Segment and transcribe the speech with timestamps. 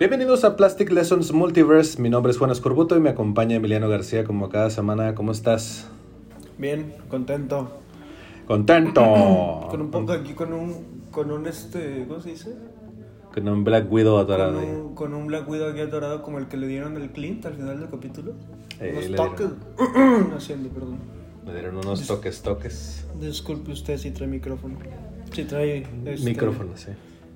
[0.00, 2.00] Bienvenidos a Plastic Lessons Multiverse.
[2.00, 5.14] Mi nombre es Juan Escorbuto y me acompaña Emiliano García como cada semana.
[5.14, 5.88] ¿Cómo estás?
[6.56, 7.70] Bien, contento.
[8.46, 9.02] Contento.
[9.70, 12.54] con un poco aquí, con un, con un este, ¿cómo se dice?
[13.34, 14.58] Con un Black Widow atorado.
[14.58, 17.44] Con un, con un Black Widow aquí atorado como el que le dieron el Clint
[17.44, 18.32] al final del capítulo.
[18.80, 19.48] Eh, Unos le toques.
[20.34, 20.98] Haciendo, perdón.
[21.44, 23.06] Me dieron unos toques, toques.
[23.20, 24.78] Disculpe usted si trae micrófono.
[25.30, 26.88] Si trae este, Micrófono, sí.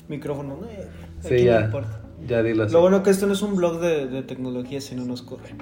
[0.09, 0.89] Micrófono, no, eh,
[1.21, 1.61] Sí, aquí no ya.
[1.67, 2.04] importa.
[2.27, 2.73] Ya dilo así.
[2.73, 5.59] Lo bueno que esto no es un blog de, de tecnología, si no nos corren.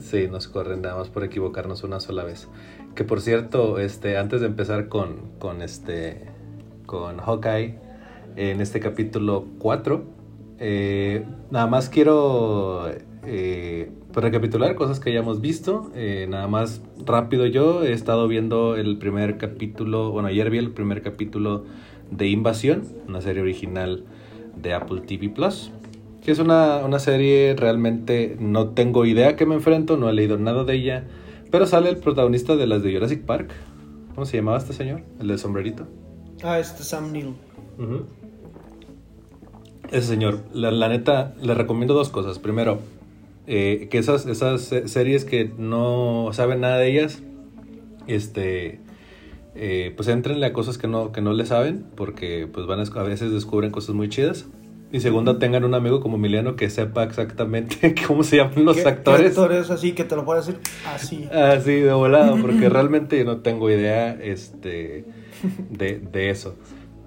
[0.00, 2.48] Sí, nos corren nada más por equivocarnos una sola vez.
[2.94, 6.26] Que por cierto, este, antes de empezar con, con este
[6.86, 7.78] con Hawkeye,
[8.36, 10.04] en este capítulo 4,
[10.58, 12.88] eh, nada más quiero
[13.24, 15.90] eh, pues recapitular cosas que hayamos visto.
[15.94, 20.70] Eh, nada más rápido yo he estado viendo el primer capítulo, bueno, ayer vi el
[20.70, 21.64] primer capítulo
[22.10, 24.04] de Invasión, una serie original
[24.60, 25.72] de Apple TV Plus.
[26.24, 30.12] Que es una, una serie realmente no tengo idea a qué me enfrento, no he
[30.14, 31.04] leído nada de ella.
[31.50, 33.50] Pero sale el protagonista de las de Jurassic Park.
[34.14, 35.02] ¿Cómo se llamaba este señor?
[35.20, 35.86] El del sombrerito.
[36.42, 37.34] Ah, este Sam Neill.
[39.92, 42.38] Ese señor, la, la neta, le recomiendo dos cosas.
[42.38, 42.78] Primero,
[43.46, 47.22] eh, que esas, esas se- series que no saben nada de ellas,
[48.06, 48.80] este,
[49.54, 52.82] eh, pues entrenle a cosas que no, que no le saben, porque pues van a,
[52.82, 54.46] a veces descubren cosas muy chidas.
[54.92, 58.82] Y segundo, tengan un amigo como Emiliano que sepa exactamente cómo se llaman los ¿Qué-
[58.84, 59.26] qué actores.
[59.30, 61.24] actores así que te lo puedo decir así?
[61.32, 65.04] Así de volado, porque realmente yo no tengo idea este,
[65.70, 66.54] de, de eso.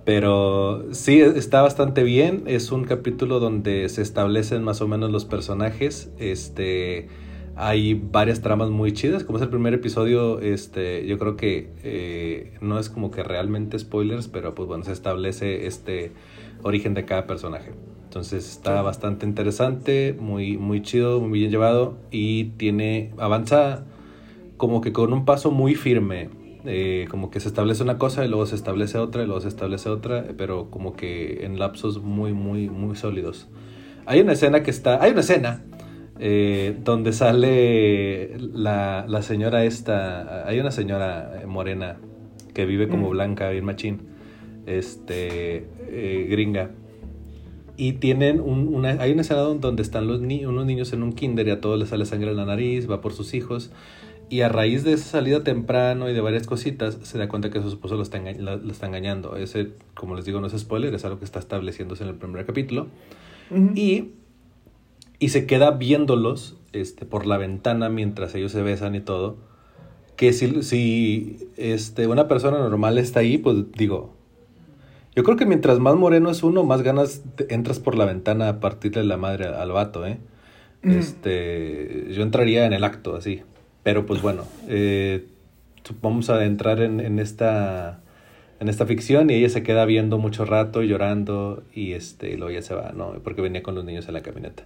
[0.03, 2.43] Pero sí, está bastante bien.
[2.47, 6.09] Es un capítulo donde se establecen más o menos los personajes.
[6.17, 7.09] Este,
[7.57, 9.25] hay varias tramas muy chidas.
[9.25, 13.77] Como es el primer episodio, este, yo creo que eh, no es como que realmente
[13.79, 16.13] spoilers, pero pues bueno, se establece este
[16.63, 17.71] origen de cada personaje.
[18.05, 23.83] Entonces está bastante interesante, muy, muy chido, muy bien llevado y tiene, avanza
[24.57, 26.29] como que con un paso muy firme.
[26.69, 29.47] eh, como que se establece una cosa y luego se establece otra y luego se
[29.47, 33.47] establece otra, pero como que en lapsos muy, muy, muy sólidos.
[34.05, 35.63] Hay una escena que está, hay una escena
[36.19, 41.97] eh, donde sale la, la señora esta, hay una señora morena
[42.53, 43.11] que vive como Mm.
[43.11, 44.01] blanca, bien machín,
[44.67, 46.71] este, eh, gringa.
[47.75, 51.13] Y tienen un, una, hay una escena donde están los ni- unos niños en un
[51.13, 53.71] kinder y a todos les sale sangre en la nariz, va por sus hijos.
[54.29, 57.61] Y a raíz de esa salida temprano y de varias cositas, se da cuenta que
[57.61, 59.37] su esposo lo está, la- está engañando.
[59.37, 62.45] Ese, como les digo, no es spoiler, es algo que está estableciéndose en el primer
[62.45, 62.87] capítulo.
[63.75, 64.09] Y,
[65.19, 69.37] y se queda viéndolos este, por la ventana mientras ellos se besan y todo.
[70.17, 74.16] Que si, si este, una persona normal está ahí, pues digo,
[75.17, 78.49] yo creo que mientras más moreno es uno, más ganas te- entras por la ventana
[78.49, 80.19] a partirle la madre al vato, ¿eh?
[80.83, 80.91] Mm.
[80.91, 83.41] Este, yo entraría en el acto así.
[83.81, 85.25] Pero pues bueno, eh,
[86.03, 87.99] vamos a entrar en, en esta
[88.59, 92.51] en esta ficción y ella se queda viendo mucho rato llorando y este y luego
[92.51, 93.13] ya se va, ¿no?
[93.23, 94.63] Porque venía con los niños en la camioneta.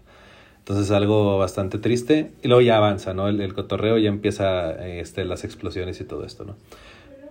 [0.60, 3.30] Entonces algo bastante triste y luego ya avanza, ¿no?
[3.30, 6.56] El, el cotorreo ya empieza eh, este las explosiones y todo esto, ¿no?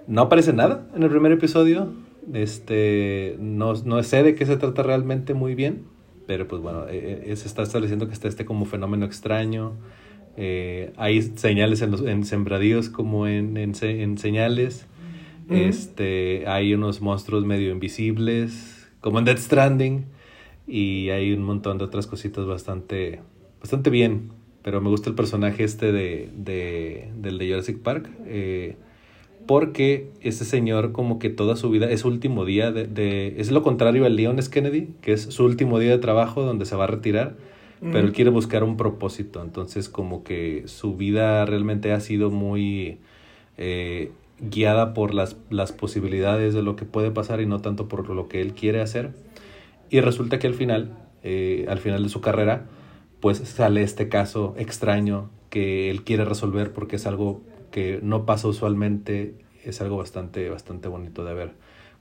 [0.07, 1.93] No aparece nada en el primer episodio.
[2.33, 5.85] Este, no, no sé de qué se trata realmente muy bien,
[6.27, 9.73] pero pues bueno, eh, eh, se está estableciendo que está este como fenómeno extraño.
[10.37, 14.87] Eh, hay señales en, los, en sembradíos como en, en, en señales.
[15.49, 20.05] Este, hay unos monstruos medio invisibles, como en Dead Stranding.
[20.69, 23.21] Y hay un montón de otras cositas bastante,
[23.59, 24.31] bastante bien.
[24.63, 28.09] Pero me gusta el personaje este de, de, del de Jurassic Park.
[28.27, 28.77] eh,
[29.51, 33.51] porque ese señor como que toda su vida es su último día de, de- es
[33.51, 34.49] lo contrario al Leon S.
[34.49, 37.35] Kennedy, que es su último día de trabajo donde se va a retirar,
[37.81, 42.99] pero él quiere buscar un propósito, entonces como que su vida realmente ha sido muy
[43.59, 48.09] eh, guiada por las, las posibilidades de lo que puede pasar y no tanto por
[48.09, 49.11] lo que él quiere hacer.
[49.91, 52.67] Y resulta que al final, eh, al final de su carrera,
[53.19, 57.41] pues sale este caso extraño que él quiere resolver porque es algo
[57.73, 59.35] que no pasa usualmente,
[59.65, 61.53] es algo bastante, bastante bonito de ver.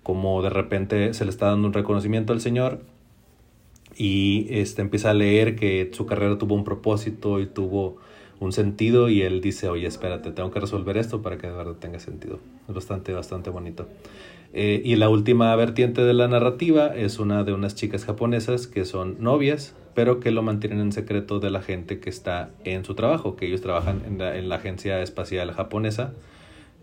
[0.04, 2.82] Como de repente se le está dando un reconocimiento al señor
[3.96, 7.98] y este, empieza a leer que su carrera tuvo un propósito y tuvo
[8.40, 11.76] un sentido y él dice, oye, espérate, tengo que resolver esto para que de verdad
[11.76, 12.40] tenga sentido.
[12.68, 13.88] Es bastante, bastante bonito.
[14.54, 18.86] Eh, y la última vertiente de la narrativa es una de unas chicas japonesas que
[18.86, 22.96] son novias, pero que lo mantienen en secreto de la gente que está en su
[22.96, 26.14] trabajo, que ellos trabajan en la, en la agencia espacial japonesa.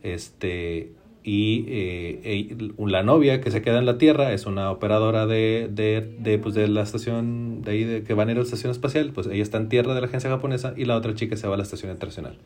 [0.06, 0.92] Este,
[1.24, 6.14] y eh, la novia que se queda en la Tierra es una operadora de, de,
[6.20, 8.70] de, pues, de la estación de ahí de, que van a ir a la estación
[8.70, 11.48] espacial, pues ella está en tierra de la agencia japonesa y la otra chica se
[11.48, 12.38] va a la estación internacional,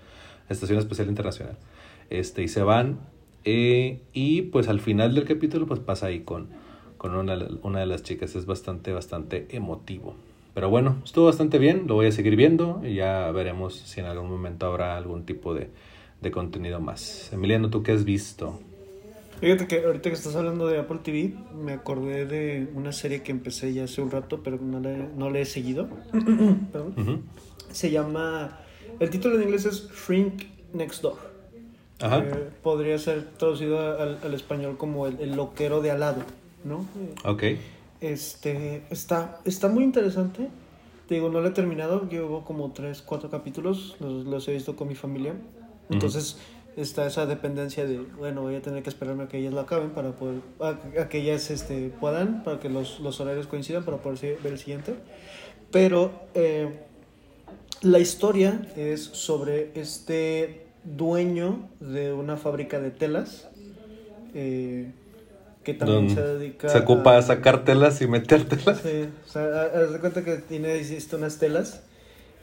[0.48, 1.58] estación espacial internacional.
[2.08, 3.00] Este, y se van
[3.44, 6.48] eh, y pues al final del capítulo pues pasa ahí con,
[6.96, 10.14] con una, una de las chicas, es bastante, bastante emotivo.
[10.54, 14.06] Pero bueno, estuvo bastante bien, lo voy a seguir viendo y ya veremos si en
[14.06, 15.68] algún momento habrá algún tipo de,
[16.20, 17.32] de contenido más.
[17.32, 18.60] Emiliano, ¿tú qué has visto?
[19.40, 23.32] Fíjate que ahorita que estás hablando de Apple TV, me acordé de una serie que
[23.32, 25.88] empecé ya hace un rato, pero no le, no le he seguido.
[26.72, 27.22] Perdón.
[27.72, 28.58] Se llama.
[28.98, 30.42] El título en inglés es Shrink
[30.74, 31.16] Next Door.
[32.00, 32.18] Ajá.
[32.18, 36.22] Eh, podría ser traducido al, al español como el, el loquero de al lado,
[36.64, 36.84] ¿no?
[37.24, 37.44] Ok.
[38.02, 40.48] Este, está, está muy interesante.
[41.08, 42.08] Te digo, no lo he terminado.
[42.08, 43.96] Llevo como tres, cuatro capítulos.
[44.00, 45.34] Los, los he visto con mi familia.
[45.90, 46.38] Entonces,
[46.76, 49.90] está esa dependencia de, bueno, voy a tener que esperarme a que ellas lo acaben
[49.90, 53.98] para poder, a, a que ellas este, puedan, para que los, los horarios coincidan para
[53.98, 54.94] poder ver el siguiente.
[55.70, 56.68] Pero eh,
[57.82, 63.48] la historia es sobre este dueño de una fábrica de telas.
[64.34, 64.92] eh,
[65.64, 68.80] que también Don- se dedica Se ocupa a- a sacártelas y metértelas.
[68.80, 71.82] Sí, o sea, ha- haz de cuenta que tiene, hiciste unas telas.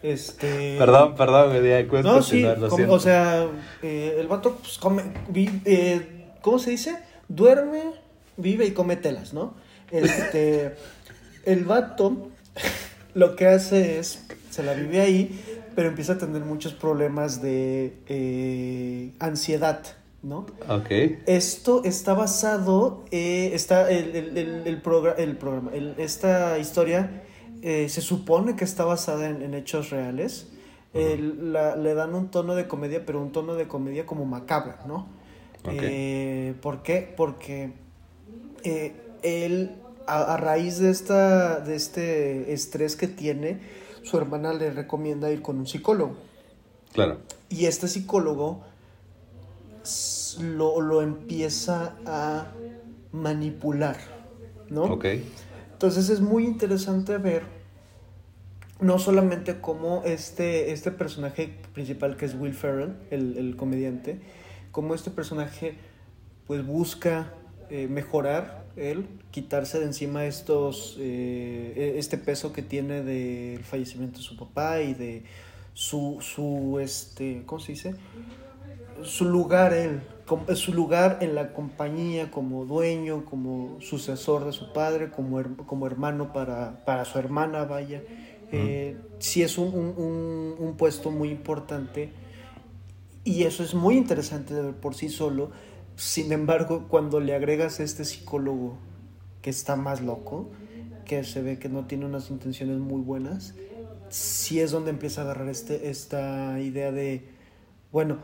[0.04, 0.76] Este.
[0.78, 2.12] Perdón, perdón, me di cuenta.
[2.12, 3.48] No, sí, lo como- o sea,
[3.82, 6.98] eh, el vato, pues, come, vi- eh, ¿cómo se dice?
[7.28, 7.82] Duerme,
[8.38, 9.56] vive y come telas, ¿no?
[9.92, 10.76] Este,
[11.46, 12.30] el vato
[13.16, 15.42] lo que hace es, se la vive ahí,
[15.76, 19.82] pero empieza a tener muchos problemas de eh, ansiedad,
[20.22, 20.46] ¿no?
[20.70, 20.90] Ok.
[21.26, 24.82] Esto está basado, eh, está el, el, el, el
[25.18, 27.24] el programa, esta historia
[27.62, 30.48] eh, se supone que está basada en, en hechos reales.
[30.94, 35.08] La- le dan un tono de comedia, pero un tono de comedia como macabro, ¿no?
[35.70, 37.14] Eh, ¿Por qué?
[37.16, 37.72] Porque
[38.64, 39.76] eh, él,
[40.08, 43.60] a, a raíz de, esta, de este estrés que tiene,
[44.02, 46.16] su hermana le recomienda ir con un psicólogo.
[46.94, 47.18] Claro.
[47.50, 48.64] Y este psicólogo
[50.42, 52.48] lo, lo empieza a
[53.12, 53.98] manipular,
[54.70, 54.84] ¿no?
[54.86, 55.06] Ok.
[55.78, 57.44] Entonces es muy interesante ver
[58.80, 64.20] no solamente cómo este, este personaje principal que es Will Ferrell, el, el comediante,
[64.72, 65.78] cómo este personaje
[66.48, 67.32] pues busca
[67.70, 74.24] eh, mejorar él, quitarse de encima estos, eh, este peso que tiene del fallecimiento de
[74.24, 75.26] su papá y de
[75.76, 77.94] su, su este, ¿cómo se dice?
[79.04, 80.02] Su lugar él,
[80.56, 85.88] su lugar en la compañía como dueño, como sucesor de su padre, como, her- como
[85.88, 88.02] hermano para, para su hermana, vaya.
[88.52, 92.12] Eh, sí es un, un- un- un puesto muy importante
[93.24, 95.52] y eso es muy interesante de ver por sí solo.
[95.96, 98.78] Sin embargo, cuando le agregas a este psicólogo
[99.42, 100.50] que está más loco,
[101.06, 103.56] que se ve que no tiene unas intenciones muy buenas,
[104.10, 107.30] sí es donde empieza a agarrar este, esta idea de,
[107.92, 108.18] bueno,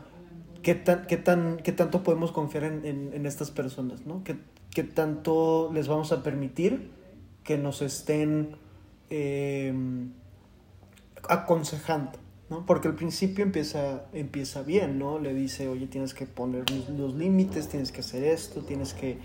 [0.64, 4.04] ¿qué, tan, qué, tan, qué tanto podemos confiar en, en- en estas personas?
[4.06, 4.24] ¿no?
[4.24, 4.36] ¿Qué,
[4.70, 6.90] qué tanto les vamos a permitir
[7.44, 8.56] que nos estén
[9.10, 9.72] eh,
[11.28, 12.12] aconsejando?
[12.50, 12.66] ¿no?
[12.66, 15.18] Porque al principio empieza, empieza bien, ¿no?
[15.18, 19.18] Le dice, oye, tienes que poner los, los límites, tienes que hacer esto, tienes que,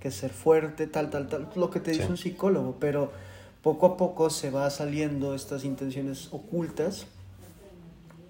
[0.00, 2.10] que ser fuerte, tal, tal, tal, lo que te dice Sí.
[2.10, 3.12] un psicólogo, pero
[3.62, 7.06] poco a poco se va saliendo estas intenciones ocultas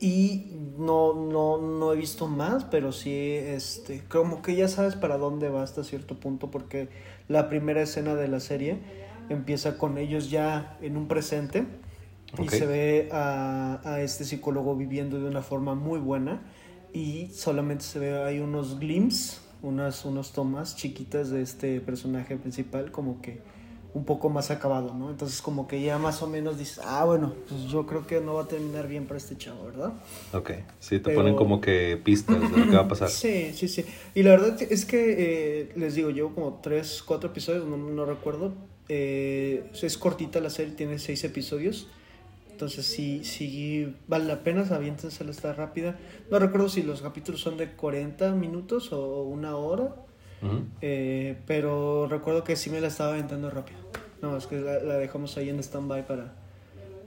[0.00, 5.16] y no, no, no he visto más, pero sí, este, como que ya sabes para
[5.16, 6.88] dónde va hasta cierto punto, porque
[7.28, 8.78] la primera escena de la serie
[9.28, 11.66] empieza con ellos ya en un presente
[12.42, 16.42] y se ve a, a este psicólogo viviendo de una forma muy buena
[16.92, 22.90] y solamente se ve hay unos glimpses, unas unos tomas chiquitas de este personaje principal
[22.92, 23.40] como que
[23.94, 25.10] un poco más acabado, ¿no?
[25.10, 28.34] Entonces como que ya más o menos dices, ah, bueno, pues yo creo que no
[28.34, 29.92] va a terminar bien para este chavo, ¿verdad?
[30.32, 30.50] Ok.
[30.80, 33.08] Sí, te Pero- ponen como que pistas de lo que va a pasar.
[33.10, 33.84] Sí, sí, sí.
[34.14, 38.04] Y la verdad es que, eh, les digo, llevo como tres, cuatro episodios, no, no
[38.04, 38.52] recuerdo.
[38.88, 41.88] Eh, es cortita la serie, tiene seis episodios.
[42.50, 45.98] Entonces sí, sí vale la pena, aviéntensela, está rápida.
[46.30, 49.94] No recuerdo si los capítulos son de 40 minutos o una hora.
[50.82, 53.78] Eh, pero recuerdo que sí me la estaba aventando rápido.
[54.22, 56.32] No, es que la, la dejamos ahí en stand-by para,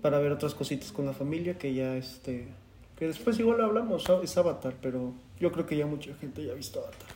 [0.02, 2.48] para ver otras cositas con la familia que ya este...
[2.98, 4.22] Que después igual hablamos, ¿no?
[4.22, 7.16] es Avatar, pero yo creo que ya mucha gente ya ha visto Avatar.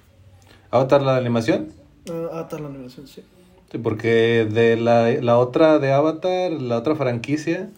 [0.72, 1.70] ¿Avatar la animación?
[2.10, 3.24] Ah, Avatar la animación, sí.
[3.72, 7.70] Sí, porque de la, la otra de Avatar, la otra franquicia,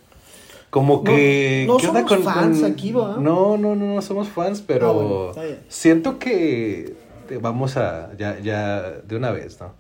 [0.69, 1.65] como No, que...
[1.67, 3.17] no ¿qué onda somos fans aquí, ¿va?
[3.17, 4.93] No, no, no, no somos fans, pero Ah,
[5.33, 6.95] bueno, siento que
[7.41, 9.73] vamos a, ya, ya, de una vez, ¿no?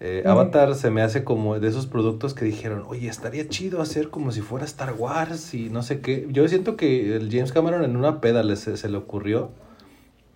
[0.00, 4.10] Eh, Avatar se me hace como de esos productos que dijeron, oye, estaría chido hacer
[4.10, 6.26] como si fuera Star Wars y no sé qué.
[6.30, 9.50] Yo siento que el James Cameron en una peda le, se, le ocurrió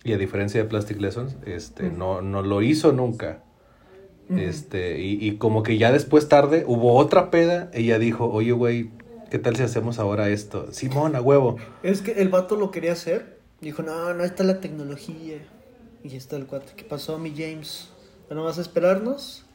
[0.03, 3.43] y a diferencia de Plastic Lessons, este, no, no lo hizo nunca.
[4.35, 8.91] Este, y, y, como que ya después tarde hubo otra peda, ella dijo, oye, güey,
[9.31, 10.71] ¿qué tal si hacemos ahora esto?
[10.71, 11.57] Simón, a huevo.
[11.81, 15.37] Es que el vato lo quería hacer, dijo, no, no está la tecnología.
[16.03, 17.89] Y está el cuate, ¿qué pasó, mi James?
[18.29, 19.45] ¿No vas a esperarnos?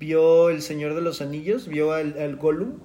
[0.00, 2.78] Vio El Señor de los Anillos, vio al, al Gollum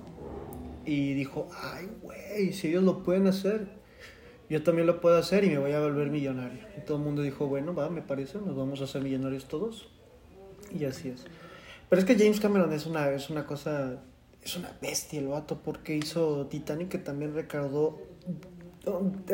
[0.86, 3.68] y dijo, ay, güey, si ellos lo pueden hacer,
[4.50, 6.60] yo también lo puedo hacer y me voy a volver millonario.
[6.78, 9.90] Y todo el mundo dijo, bueno, va, me parece, nos vamos a hacer millonarios todos.
[10.72, 11.26] Y así es.
[11.90, 14.04] Pero es que James Cameron es una, es una cosa,
[14.42, 18.00] es una bestia el vato, porque hizo Titanic que también recaudó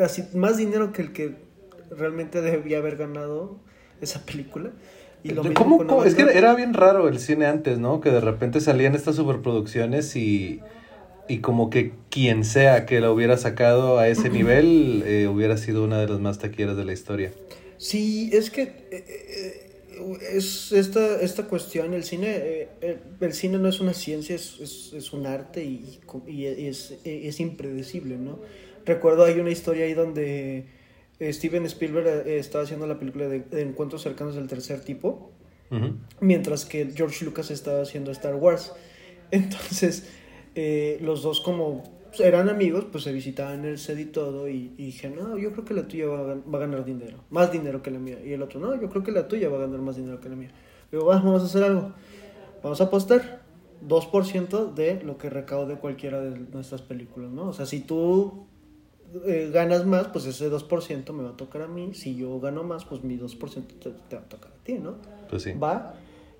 [0.02, 1.47] así, más dinero que el que
[1.90, 3.58] realmente debía haber ganado
[4.00, 4.70] esa película.
[5.22, 8.00] Y lo ¿Cómo, Es que era bien raro el cine antes, ¿no?
[8.00, 10.60] Que de repente salían estas superproducciones y,
[11.28, 15.84] y como que quien sea que la hubiera sacado a ese nivel eh, hubiera sido
[15.84, 17.32] una de las más taquilleras de la historia.
[17.76, 19.68] Sí, es que eh, eh,
[20.32, 22.68] es esta, esta cuestión, el cine,
[23.20, 27.40] el cine no es una ciencia, es, es, es un arte y, y es, es,
[27.40, 28.38] impredecible, ¿no?
[28.86, 30.66] Recuerdo hay una historia ahí donde
[31.20, 35.32] Steven Spielberg eh, estaba haciendo la película de, Encuentros cercanos del tercer tipo,
[36.20, 38.72] mientras que George Lucas estaba haciendo Star Wars.
[39.30, 40.08] Entonces,
[40.54, 45.10] eh, los dos como eran amigos, pues se visitaban el set y todo, y, dije,
[45.10, 48.18] no, yo creo que la tuya va a, ganar dinero, más dinero que la mía.
[48.24, 50.28] Y el otro, no, yo creo que la tuya va a ganar más dinero que
[50.28, 50.50] la mía.
[50.90, 51.92] Digo, vamos a hacer algo,
[52.62, 53.42] vamos a apostar
[53.86, 57.48] 2% de lo que recaude cualquiera de nuestras películas, ¿no?
[57.48, 58.46] O sea, si tú
[59.26, 61.94] eh, ganas más, pues ese 2% me va a tocar a mí.
[61.94, 64.96] Si yo gano más, pues mi 2% te, te, va a tocar a ti, ¿no?
[65.28, 65.52] Pues sí.
[65.52, 65.94] Va.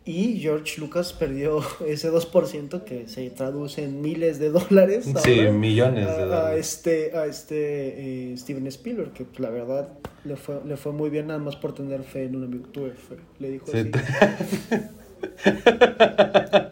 [0.04, 5.06] Y George Lucas perdió ese 2% que se traduce en miles de dólares.
[5.24, 6.32] sí, millones de dólares.
[6.32, 9.88] A este, a este eh, Steven Spielberg, que pues, la verdad
[10.24, 12.68] le fue, le fue muy bien nada más por tener fe en un amigo.
[12.68, 13.90] Tuve fe, le dijo así.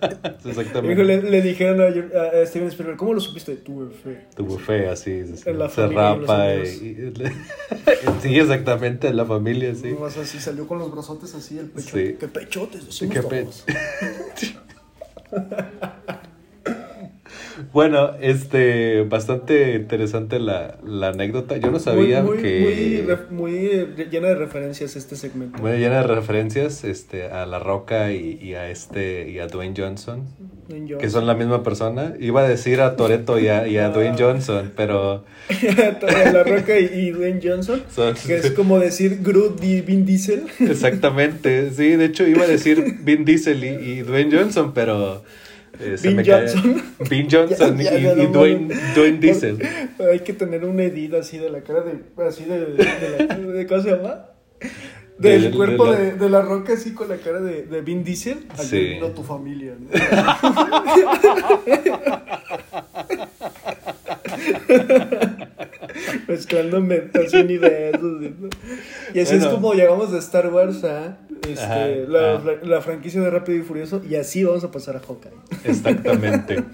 [0.57, 1.05] Exactamente.
[1.05, 3.57] Le, dijeron a, Steven Spielberg, ¿cómo lo supiste?
[3.57, 4.27] Tuve fe.
[4.35, 5.25] Tuve fe, así.
[5.37, 6.55] se rapa.
[6.57, 7.13] Y,
[8.23, 9.95] sí, exactamente, en la familia, sí.
[9.99, 11.97] Más así, salió con los brazotes así, el pecho.
[11.97, 12.17] Sí.
[12.19, 12.99] ¿Qué pechotes?
[12.99, 13.65] ¿Qué pechotes?
[17.73, 21.57] Bueno, este, bastante interesante la, la anécdota.
[21.57, 23.05] Yo no sabía que...
[23.31, 25.59] Muy, muy, llena de referencias este segmento.
[25.63, 29.75] Muy llena de referencias este, a La Roca y, y a este y a Dwayne
[29.77, 30.25] Johnson,
[30.99, 32.15] que son la misma persona.
[32.21, 35.25] Iba a decir a Toreto y a, y a Dwayne Johnson, pero...
[36.33, 37.83] la Roca y, Dwayne Johnson,
[38.27, 40.45] que es como decir Groot y Vin Diesel.
[40.61, 45.23] Exactamente, sí, de hecho iba a decir Vin Diesel y, y Dwayne Johnson, pero...
[45.81, 46.83] Eh, Vin Johnson.
[47.11, 49.59] Vin Johnson y, y Dwayne, Dwayne, Diesel.
[50.11, 52.01] Hay que tener un edit así de la cara de.
[52.25, 52.67] Así de.
[52.67, 54.27] de, de, ¿Cómo se llama?
[55.19, 58.47] Del cuerpo de, de, la roca así con la cara de, de Vin Diesel.
[58.59, 58.99] Sí.
[59.15, 59.75] tu familia.
[59.79, 59.89] ¿no?
[66.29, 68.23] Mezclando meditación y besos.
[69.15, 71.19] Y así es como llegamos de Star Wars a
[71.49, 74.03] este, la, franquicia de Rápido y Furioso.
[74.09, 75.33] Y así vamos a pasar a Hawkeye.
[75.65, 76.65] Exactamente.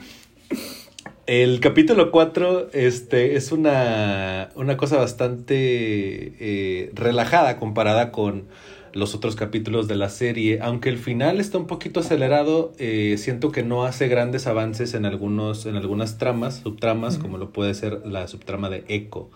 [1.27, 8.45] El capítulo 4 este, es una, una cosa bastante eh, relajada comparada con
[8.93, 10.59] los otros capítulos de la serie.
[10.61, 15.07] Aunque el final está un poquito acelerado, eh, siento que no hace grandes avances en,
[15.07, 19.31] algunos, en algunas tramas, subtramas, como lo puede ser la subtrama de Echo.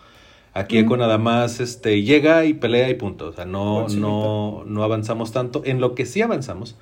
[0.57, 3.27] Aquí Echo nada más este, llega y pelea y punto.
[3.27, 5.61] O sea, no, no, no avanzamos tanto.
[5.63, 6.75] En lo que sí avanzamos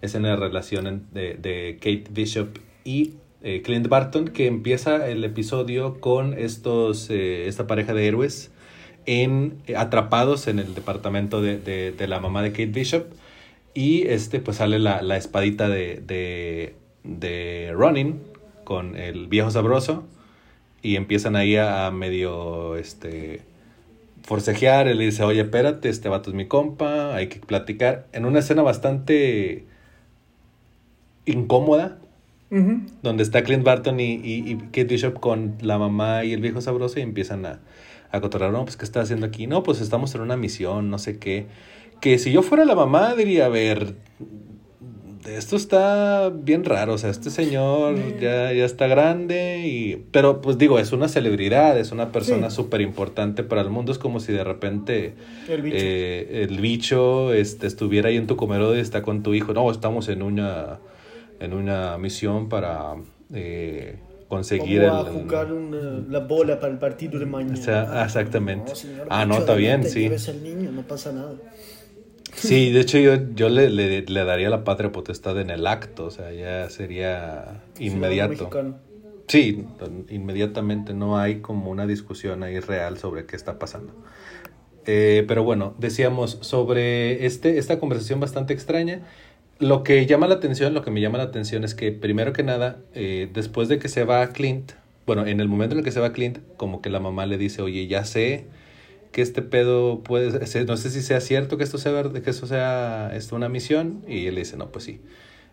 [0.00, 5.22] es en la relación de, de Kate Bishop y eh, Clint Barton, que empieza el
[5.24, 8.50] episodio con estos, eh, esta pareja de héroes
[9.04, 13.08] en, eh, atrapados en el departamento de, de, la mamá de Kate Bishop.
[13.74, 18.22] Y este, pues sale la, la espadita de, de, de Ronin
[18.64, 20.04] con el viejo sabroso.
[20.82, 23.42] Y empiezan ahí a, medio este,
[24.22, 24.88] forcejear.
[24.88, 28.06] Él dice, oye, espérate, este vato es mi compa, hay que platicar.
[28.12, 29.64] En una escena bastante
[31.26, 31.98] incómoda.
[33.02, 36.62] Donde está Clint Barton y, y, y Kate Bishop con la mamá y el viejo
[36.62, 37.60] sabroso y empiezan a,
[38.10, 39.46] a cotorrear, no, pues, ¿qué está haciendo aquí?
[39.46, 41.46] No, pues estamos en una misión, no sé qué.
[42.00, 43.94] Que si yo fuera la mamá, diría, a ver,
[45.36, 49.96] esto está bien raro, o sea, este señor ya, ya está grande y...
[50.12, 53.98] Pero pues digo, es una celebridad, es una persona súper importante para el mundo, es
[53.98, 55.14] como si de repente
[55.48, 55.76] El bicho.
[55.78, 59.52] eh, el bicho este, estuviera ahí en tu comedor y está con tu hijo.
[59.52, 60.78] No, estamos en una,
[61.40, 62.94] en una misión para
[63.34, 63.96] eh,
[64.28, 65.14] conseguir Vamos a el...
[65.22, 67.54] jugar una- la bola para el partido de mañana.
[67.58, 68.74] O sea, exactamente.
[68.74, 70.08] señor Ah, no, está bien, sí.
[70.42, 71.32] niño, no pasa nada.
[72.40, 76.06] Sí, de hecho yo, yo le, le, le daría la patria potestad en el acto,
[76.06, 78.50] o sea, ya sería inmediato.
[79.26, 79.66] Sí,
[80.08, 83.92] inmediatamente no hay como una discusión ahí real sobre qué está pasando.
[84.86, 89.02] Eh, pero bueno, decíamos sobre este, esta conversación bastante extraña.
[89.58, 92.42] Lo que llama la atención, lo que me llama la atención es que primero que
[92.42, 94.72] nada, eh, después de que se va Clint,
[95.04, 97.36] bueno, en el momento en el que se va Clint, como que la mamá le
[97.36, 98.46] dice, oye, ya sé
[99.12, 100.30] que este pedo puede,
[100.66, 104.04] no sé si sea cierto que esto sea verdad, que esto sea esto una misión,
[104.06, 105.00] y él le dice, no, pues sí,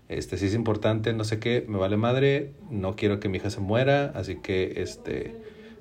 [0.09, 3.49] este sí es importante, no sé qué, me vale madre, no quiero que mi hija
[3.49, 5.35] se muera, así que este,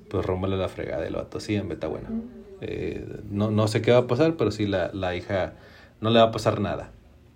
[0.09, 2.07] pues rómbale la fregada, lo vato, sí, en beta bueno.
[2.61, 5.53] Eh, no, no sé qué va a pasar, pero sí la, la hija
[6.01, 6.91] no le va a pasar nada.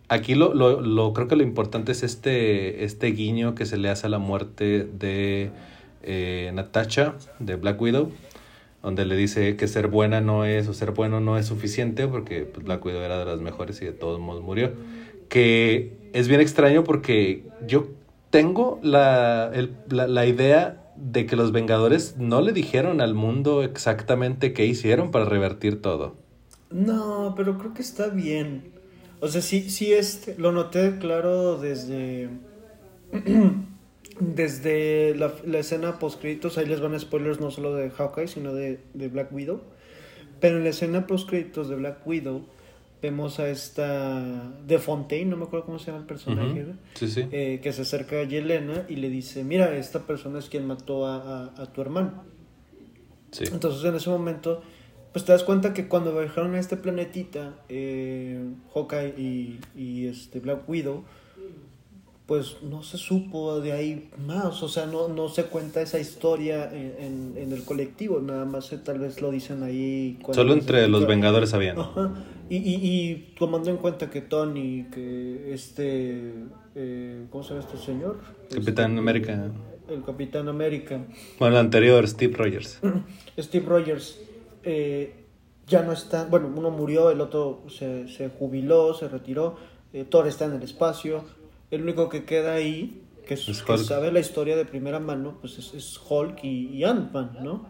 [0.08, 3.90] Aquí lo, lo, lo creo que lo importante es este, este guiño que se le
[3.90, 5.52] hace a la muerte de
[6.02, 8.12] eh, Natasha, de Black Widow,
[8.82, 12.46] donde le dice que ser buena no es, o ser bueno no es suficiente, porque
[12.46, 14.74] pues, Black Widow era de las mejores y de todos modos murió.
[15.30, 17.88] Que es bien extraño porque yo
[18.30, 23.64] tengo la, el- la, la idea de que los Vengadores no le dijeron al mundo
[23.64, 26.16] exactamente qué hicieron para revertir todo.
[26.72, 28.72] No, pero creo que está bien.
[29.22, 32.30] O sea, sí, sí, este, lo noté claro desde.
[34.20, 36.58] desde la, la escena post créditos.
[36.58, 39.62] Ahí les van spoilers no solo de Hawkeye, sino de, de Black Widow.
[40.40, 42.46] Pero en la escena post créditos de Black Widow,
[43.02, 44.52] vemos a esta.
[44.66, 46.62] De Fontaine, no me acuerdo cómo se llama el personaje.
[46.64, 46.74] Ujú.
[46.96, 47.26] Sí, sí.
[47.32, 51.06] eh, que se acerca a Yelena y le dice: Mira, esta persona es quien mató
[51.08, 52.24] a, a- a tu hermano.
[53.32, 53.46] sí.
[53.52, 54.62] Entonces en ese momento,
[55.12, 60.40] pues te das cuenta que cuando viajaron a este planetita, eh, Hawkeye y, y este
[60.40, 61.04] Black Widow,
[62.30, 66.72] pues no se supo de ahí más, o sea, no, no se cuenta esa historia
[66.72, 70.20] en, en- en el colectivo, nada más eh, tal vez lo dicen ahí.
[70.32, 71.80] Solo entre los Vengadores sabían.
[71.80, 72.14] Ajá.
[72.48, 76.34] Y, y, y tomando en cuenta que Tony, que este,
[76.76, 78.20] eh, ¿cómo se llama este señor?
[78.50, 79.52] Capitán Este, América.
[79.90, 81.04] El Capitán América.
[81.40, 82.80] Bueno, el anterior, Steve Rogers.
[83.40, 84.20] Steve Rogers
[84.64, 85.16] eh,
[85.68, 89.58] ya no está, bueno, uno murió, el otro se, se jubiló, se retiró,
[89.94, 91.24] eh, Thor está en el espacio,
[91.72, 93.82] el único que queda ahí, que, es- Es que Hulk.
[93.84, 97.66] sabe la historia de primera mano, pues es, es Hulk y, y Ant-Man, ¿no?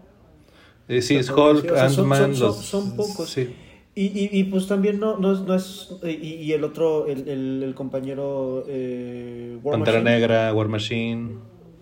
[0.88, 2.56] Eh, sí, es O sea, Hulk, son- Ant-Man, son- los...
[2.58, 3.30] son- pocos.
[3.30, 3.54] Sí.
[3.96, 7.28] Y, y, y pues también no, no es, no es y, y el otro, el,
[7.28, 10.20] el, el compañero eh, War Pantera Machine.
[10.20, 11.30] Negra, War Machine.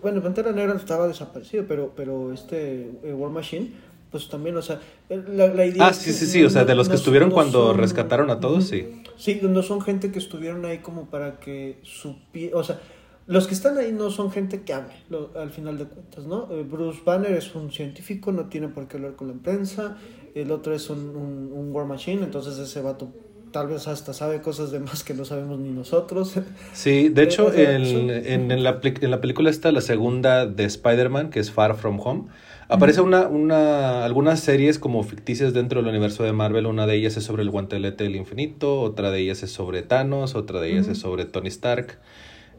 [0.02, 3.72] Bueno, Pantera Negra estaba desaparecido, pero, pero este eh, War Machine,
[4.12, 6.88] pues también, o sea, la, la idea Ah, sí, sí, sí, o sea, de los
[6.88, 9.02] que no- estuvieron no cuando son- rescataron a todos, sí.
[9.18, 12.80] Sí, no son gente que estuvieron ahí como para que supiera, o sea,
[13.28, 16.48] los que están ahí no son gente que hable, lo- al final de cuentas, ¿no?
[16.52, 19.98] Eh, Bruce Banner es un científico, no tiene por qué hablar con la prensa,
[20.36, 23.10] el otro es un, un, un War Machine, entonces ese vato
[23.52, 26.34] tal vez hasta sabe cosas de más que no sabemos ni nosotros.
[26.74, 30.46] Sí, de hecho, o sea, en, en, en la, en la película está la segunda
[30.46, 32.26] de Spider-Man, que es Far From Home.
[32.70, 36.66] Aparece una, una, algunas series como ficticias dentro del universo de Marvel.
[36.66, 40.36] Una de ellas es sobre el guantelete del infinito, otra de ellas es sobre Thanos,
[40.36, 41.98] otra de ellas es sobre Tony Stark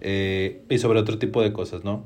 [0.00, 2.04] eh, y sobre otro tipo de cosas, ¿no?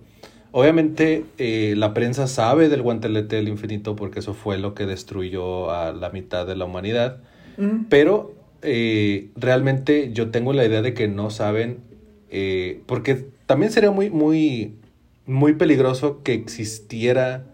[0.51, 5.71] Obviamente eh, la prensa sabe del guantelete del infinito porque eso fue lo que destruyó
[5.71, 7.19] a la mitad de la humanidad.
[7.89, 11.79] Pero eh, realmente yo tengo la idea de que no saben,
[12.31, 14.75] eh, porque también sería muy, muy,
[15.27, 17.45] muy peligroso que existiera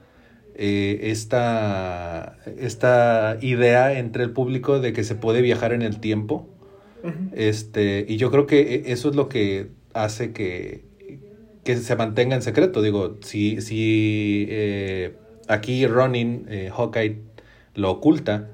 [0.59, 6.49] eh, esta, esta idea entre el público de que se puede viajar en el tiempo.
[7.33, 10.85] Este, y yo creo que e- eso es lo que hace que,
[11.65, 12.83] que se mantenga en secreto.
[12.83, 15.17] Digo, si, si eh,
[15.49, 17.19] aquí Ronin, eh, Hawkeye,
[17.75, 18.51] lo oculta,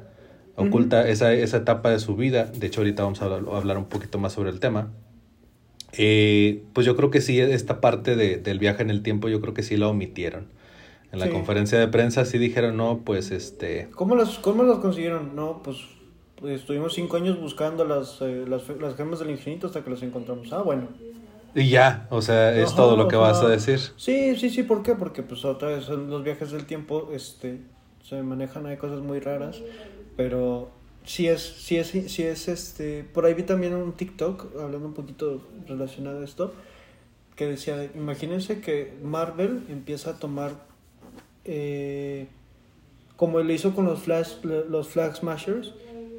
[0.56, 3.78] oculta esa, esa etapa de su vida, de hecho ahorita vamos a hablar, a hablar
[3.78, 4.92] un poquito más sobre el tema,
[5.92, 9.40] eh, pues yo creo que sí, esta parte de- del viaje en el tiempo, yo
[9.40, 10.48] creo que sí la omitieron.
[11.14, 11.32] En la Sí.
[11.32, 13.88] conferencia de prensa sí dijeron, no, pues este...
[13.94, 15.34] ¿Cómo las, cómo las consiguieron?
[15.34, 15.78] No, pues,
[16.36, 20.02] pues estuvimos cinco años buscando las, eh, las, las gemas del infinito hasta que las
[20.02, 20.52] encontramos.
[20.52, 20.88] Ah, bueno.
[21.54, 23.78] Y ya, o sea, es Ajá, todo lo que o vas sea, a decir.
[23.96, 24.94] Sí, sí, sí, ¿por qué?
[24.96, 27.60] Porque pues otra vez en los viajes del tiempo este,
[28.02, 29.62] se manejan, hay cosas muy raras,
[30.16, 30.70] pero
[31.04, 34.94] sí es, sí es, sí es este, por ahí vi también un TikTok, hablando un
[34.94, 36.52] poquito relacionado a esto,
[37.36, 40.52] que decía, imagínense que Marvel empieza a tomar,
[41.44, 42.28] eh,
[43.16, 45.74] como le hizo con los Flash, los Flag Smashers,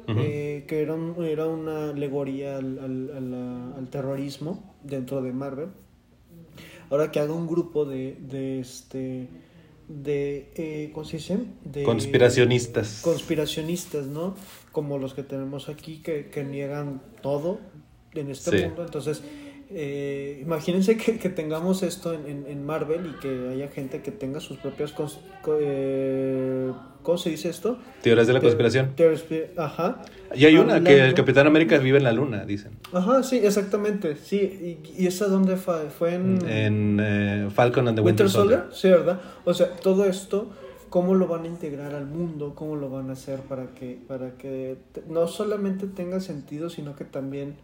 [0.08, 5.68] eh, que era, era una alegoría al, al, al, terrorismo dentro de Marvel.
[6.90, 9.28] Ahora que haga un grupo de, de este
[9.88, 11.38] de eh, ¿cómo se dice?
[11.64, 13.02] De, conspiracionistas.
[13.02, 14.34] conspiracionistas no
[14.72, 17.58] como los que tenemos aquí que, que niegan todo
[18.14, 18.84] en este mundo.
[18.84, 19.22] Entonces
[19.70, 24.38] eh, imagínense que, que, tengamos esto en, en, Marvel y que haya gente que tenga
[24.38, 24.94] sus propias
[25.60, 27.78] eh, ¿cómo se dice esto?
[28.00, 28.94] Teorías de la conspiración.
[29.56, 30.02] ajá.
[30.34, 32.72] Y hay una que el Capitán América vive en la luna, dicen.
[32.92, 34.16] Ajá, sí, exactamente.
[34.16, 35.90] Sí, y, y esa dónde fue?
[35.90, 38.66] Fue en en eh, Falcon and the Winter, Soldier.
[38.70, 39.20] Sí, ¿verdad?
[39.44, 40.50] O sea, todo esto
[40.90, 44.36] cómo lo van a integrar al mundo, cómo lo van a hacer para que para
[44.38, 44.76] que
[45.08, 47.56] no solamente tenga sentido, sino que también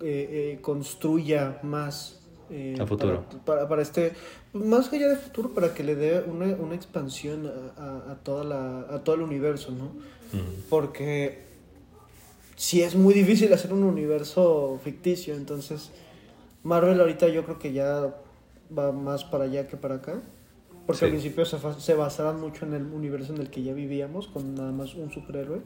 [0.00, 3.24] eh, eh, construya más eh, a futuro.
[3.44, 4.12] Para, para, este,
[4.52, 8.80] más allá de futuro, para que le dé una, una expansión a, a, toda la,
[8.94, 9.92] a todo el universo, ¿no?
[10.68, 11.44] Porque
[12.56, 15.90] si es muy difícil hacer un universo ficticio, entonces
[16.64, 18.14] Marvel ahorita yo creo que ya
[18.76, 20.20] va más para allá que para acá.
[20.86, 24.26] Porque al principio se, se basaban mucho en el universo en el que ya vivíamos,
[24.26, 25.62] con nada más un superhéroe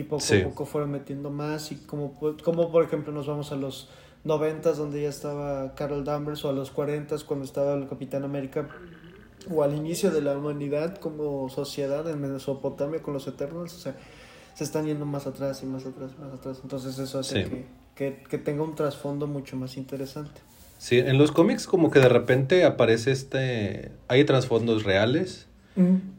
[0.00, 3.56] y poco a poco fueron metiendo más y como, como por ejemplo nos vamos a
[3.56, 3.88] los
[4.24, 8.68] noventas donde ya estaba Carol Danvers o a los cuarentas cuando estaba el Capitán América
[9.48, 13.96] o al inicio de la humanidad como sociedad en Mesopotamia con los Eternals, o sea,
[14.54, 16.60] se están yendo más atrás y más atrás, más atrás.
[16.62, 20.42] Entonces eso hace que, que, que, tenga un trasfondo mucho más interesante.
[20.76, 23.92] Sí, en los cómics como que de repente aparece este...
[24.08, 25.46] Hay trasfondos reales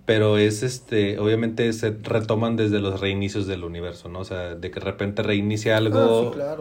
[0.05, 4.19] pero es este, obviamente se retoman desde los reinicios del universo, ¿no?
[4.19, 6.33] O sea, de que de repente reinicia algo.
[6.39, 6.55] Ah,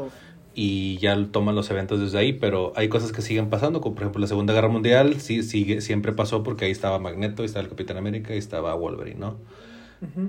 [0.53, 4.03] y ya toman los eventos desde ahí, pero hay cosas que siguen pasando, como por
[4.03, 7.63] ejemplo la Segunda Guerra Mundial, sí, sigue, siempre pasó porque ahí estaba Magneto, ahí estaba
[7.63, 9.37] el Capitán América, y estaba Wolverine, ¿no?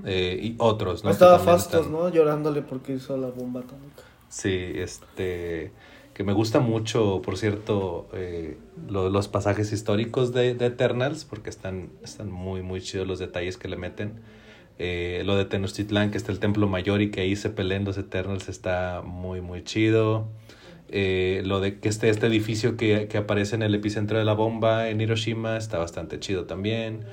[0.04, 1.10] eh, y otros, ¿no?
[1.10, 2.08] Estaba Fastos, ¿no?
[2.08, 4.02] Llorándole porque hizo la bomba atómica.
[4.28, 5.72] Sí, este
[6.14, 11.90] que me gusta mucho, por cierto, eh, los pasajes históricos de, de, Eternals, porque están,
[12.02, 14.20] están muy, muy chidos los detalles que le meten.
[14.78, 17.96] Eh, lo de Tenochtitlan, que está el templo mayor y que ahí se peleen los
[17.98, 20.28] Eternals, está muy, muy chido.
[20.88, 24.34] Eh, lo de que esté este edificio que, que, aparece en el epicentro de la
[24.34, 27.06] bomba en Hiroshima está bastante chido también.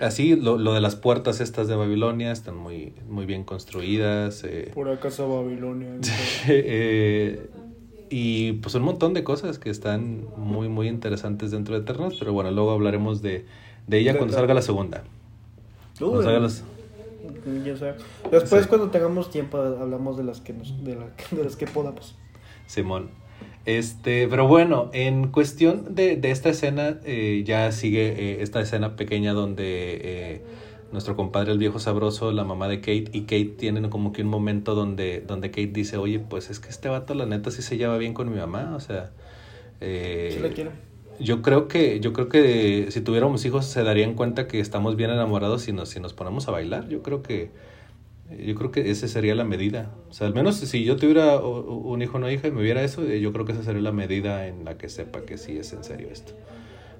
[0.00, 4.44] Así, lo, lo de las puertas estas de Babilonia están muy, muy bien construidas.
[4.44, 4.70] Eh.
[4.74, 5.96] Por casa Babilonia.
[6.48, 7.50] eh,
[8.10, 12.32] y pues un montón de cosas que están muy, muy interesantes dentro de Eternals, pero
[12.32, 13.44] bueno, luego hablaremos de,
[13.86, 15.02] de ella cuando salga la segunda.
[15.98, 16.64] cuando salga las...
[17.78, 17.94] Sé.
[18.30, 22.14] Después cuando tengamos tiempo hablamos de las que nos, de, la, de las que podamos.
[22.66, 23.10] Simón.
[23.68, 28.96] Este, pero bueno, en cuestión de, de esta escena, eh, ya sigue eh, esta escena
[28.96, 30.42] pequeña donde eh,
[30.90, 34.28] nuestro compadre el viejo sabroso, la mamá de Kate y Kate tienen como que un
[34.28, 37.76] momento donde, donde Kate dice, oye, pues es que este vato la neta sí se
[37.76, 39.10] lleva bien con mi mamá, o sea...
[39.80, 40.70] sí la quiero.
[41.20, 45.10] Yo creo que, yo creo que si tuviéramos hijos se darían cuenta que estamos bien
[45.10, 46.88] enamorados si nos, si nos ponemos a bailar.
[46.88, 47.50] Yo creo que
[48.30, 49.90] yo creo que esa sería la medida.
[50.10, 52.82] O sea, al menos si yo tuviera un hijo o una hija y me viera
[52.82, 55.56] eso, eh, yo creo que esa sería la medida en la que sepa que sí
[55.56, 56.32] es en serio esto.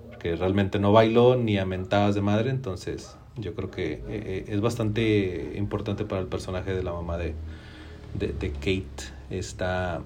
[0.09, 4.45] Porque realmente no bailó ni a mentadas de madre, entonces yo creo que eh, eh,
[4.49, 7.35] es bastante importante para el personaje de la mamá de,
[8.19, 9.13] de, de Kate.
[9.29, 10.03] Está,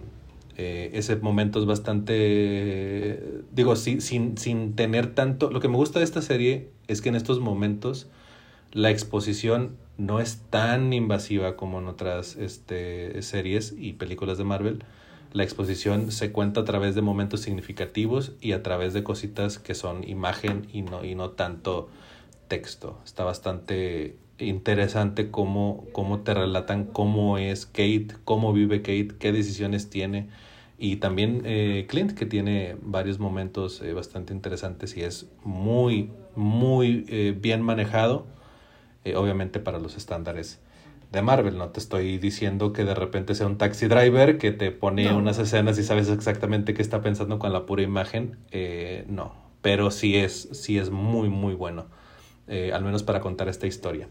[0.56, 5.50] ese momento es bastante, digo, sin, sin, sin tener tanto...
[5.50, 8.08] Lo que me gusta de esta serie es que en estos momentos
[8.72, 14.84] la exposición no es tan invasiva como en otras este, series y películas de Marvel.
[15.32, 19.74] La exposición se cuenta a través de momentos significativos y a través de cositas que
[19.74, 21.88] son imagen y no, y no tanto
[22.48, 22.98] texto.
[23.04, 29.88] Está bastante interesante cómo, cómo te relatan cómo es Kate, cómo vive Kate, qué decisiones
[29.88, 30.28] tiene.
[30.78, 37.06] Y también eh, Clint, que tiene varios momentos eh, bastante interesantes y es muy, muy
[37.08, 38.26] eh, bien manejado
[39.04, 40.60] eh, obviamente para los estándares
[41.10, 41.58] de Marvel.
[41.58, 45.38] No te estoy diciendo que de repente sea un taxi driver que te pone unas
[45.38, 48.38] escenas y sabes exactamente qué está pensando con la pura imagen.
[48.50, 51.86] Eh, no, pero sí es, sí es muy, muy bueno,
[52.46, 54.08] eh, al menos para contar esta historia.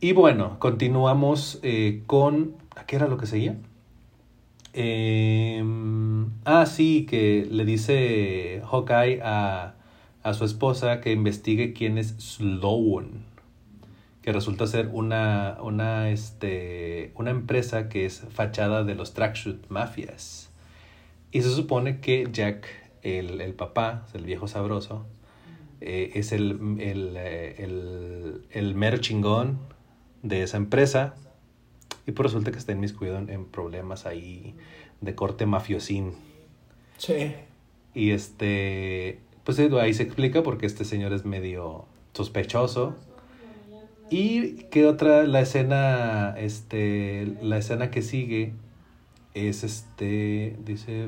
[0.00, 1.60] Y bueno, continuamos
[2.06, 2.56] con...
[2.76, 3.56] ¿A qué era lo que seguía?
[4.72, 9.76] Em, ah, sí, que le dice Hawkeye a,
[10.24, 13.33] a su esposa que investigue quién es Sloan
[14.24, 20.48] que resulta ser una, una, este, una empresa que es fachada de los Tracksuit Mafias.
[21.30, 22.66] Y se supone que Jack,
[23.02, 25.04] el, el papá, el viejo sabroso,
[25.82, 29.58] eh, es el, el, eh, el, el, mero chingón
[30.22, 31.16] de esa empresa.
[32.06, 34.54] Y pues resulta que está inmiscuido en, en problemas ahí
[35.02, 36.14] de corte mafiosín.
[36.96, 37.34] Sí.
[37.92, 41.84] Y este, pues ahí se explica porque este señor es medio
[42.14, 42.96] sospechoso.
[44.10, 48.52] Y qué otra, la escena, este, la escena que sigue
[49.34, 51.06] es este, dice,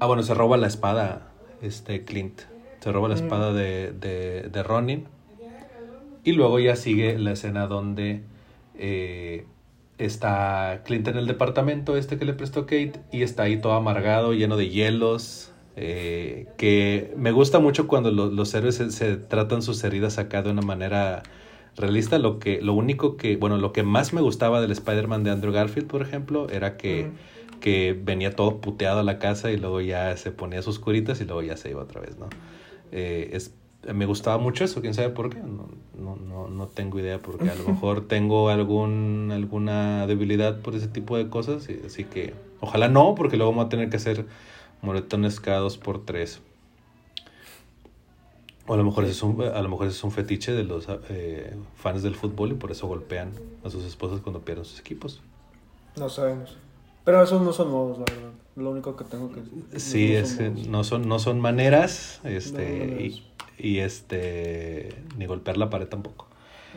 [0.00, 2.42] ah bueno, se roba la espada, este Clint,
[2.80, 5.04] se roba la espada de, de, de Ronin.
[6.24, 8.22] Y luego ya sigue la escena donde
[8.74, 9.46] eh,
[9.98, 14.32] está Clint en el departamento este que le prestó Kate y está ahí todo amargado,
[14.32, 20.16] lleno de hielos, eh, que me gusta mucho cuando los héroes se, tratan sus heridas
[20.16, 21.22] acá de una manera
[21.76, 22.18] realista.
[22.18, 25.52] Lo, que, lo único que, bueno, lo que más me gustaba del Spider-Man de Andrew
[25.52, 27.10] Garfield, por ejemplo, era que,
[27.60, 31.26] que venía todo puteado a la casa y luego ya se ponía sus curitas y
[31.26, 32.30] luego ya se iba otra vez, ¿no?
[32.90, 33.54] Eh, es,
[33.92, 37.50] me gustaba mucho eso, quién sabe por qué, no, no, no, no tengo idea, porque
[37.50, 42.88] a lo mejor tengo algún, alguna debilidad por ese tipo de cosas, así que ojalá
[42.88, 44.24] no, porque luego vamos a tener que hacer
[44.82, 46.40] moretones cada dos por tres.
[48.66, 51.56] O a lo mejor es un, a lo mejor es un fetiche de los eh,
[51.76, 53.30] fans del fútbol y por eso golpean
[53.64, 55.22] a sus esposas cuando pierden sus equipos.
[55.96, 56.56] No sabemos.
[57.04, 58.32] Pero esos no son modos, la verdad.
[58.56, 59.80] Lo único que tengo que decir.
[59.80, 63.24] Sí, no es que no son, no son maneras, este, y,
[63.58, 66.25] y, este, ni golpear la pared tampoco.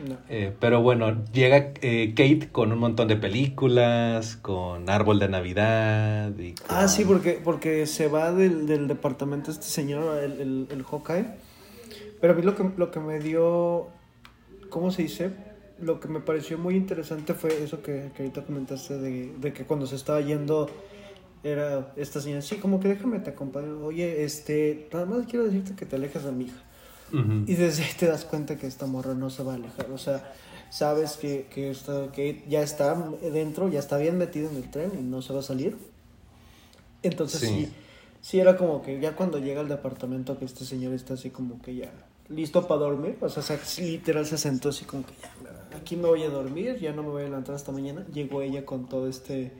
[0.08, 0.16] No.
[0.28, 6.36] Eh, pero bueno, llega eh, Kate con un montón de películas, con árbol de Navidad.
[6.38, 6.66] Y con...
[6.68, 11.26] Ah, sí, porque, porque se va del, del departamento este señor, el, el, el, Hawkeye.
[12.20, 13.88] Pero a mí lo que, lo que me dio,
[14.68, 15.30] ¿cómo se dice?
[15.80, 19.64] Lo que me pareció muy interesante fue eso que, que ahorita comentaste de, de, que
[19.64, 20.68] cuando se estaba yendo
[21.42, 23.78] era esta señora, sí, como que déjame te acompaño.
[23.84, 26.62] Oye, este, nada más quiero decirte que te alejes de mi hija.
[27.12, 27.44] Uh -huh.
[27.48, 29.90] Y desde ahí te das cuenta que esta morra no se va a alejar.
[29.90, 30.32] O sea,
[30.70, 34.92] sabes que, que, está, que ya está dentro, ya está bien metido en el tren
[34.98, 35.76] y no se va a salir.
[37.02, 37.48] Entonces sí.
[37.48, 37.72] sí,
[38.20, 41.60] sí era como que ya cuando llega al departamento que este señor está así como
[41.60, 41.92] que ya
[42.30, 43.16] listo para dormir.
[43.20, 46.92] O sea, literal se sentó así como que ya, aquí me voy a dormir, ya
[46.92, 48.06] no me voy a levantar hasta mañana.
[48.12, 49.52] Llegó ella con todo este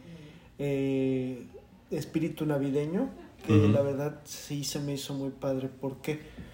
[0.59, 1.47] eh,
[1.91, 3.11] espíritu navideño,
[3.47, 3.73] que uh -huh.
[3.73, 5.69] la verdad sí se me hizo muy padre.
[5.69, 6.15] ¿Por qué?
[6.15, 6.50] Porque,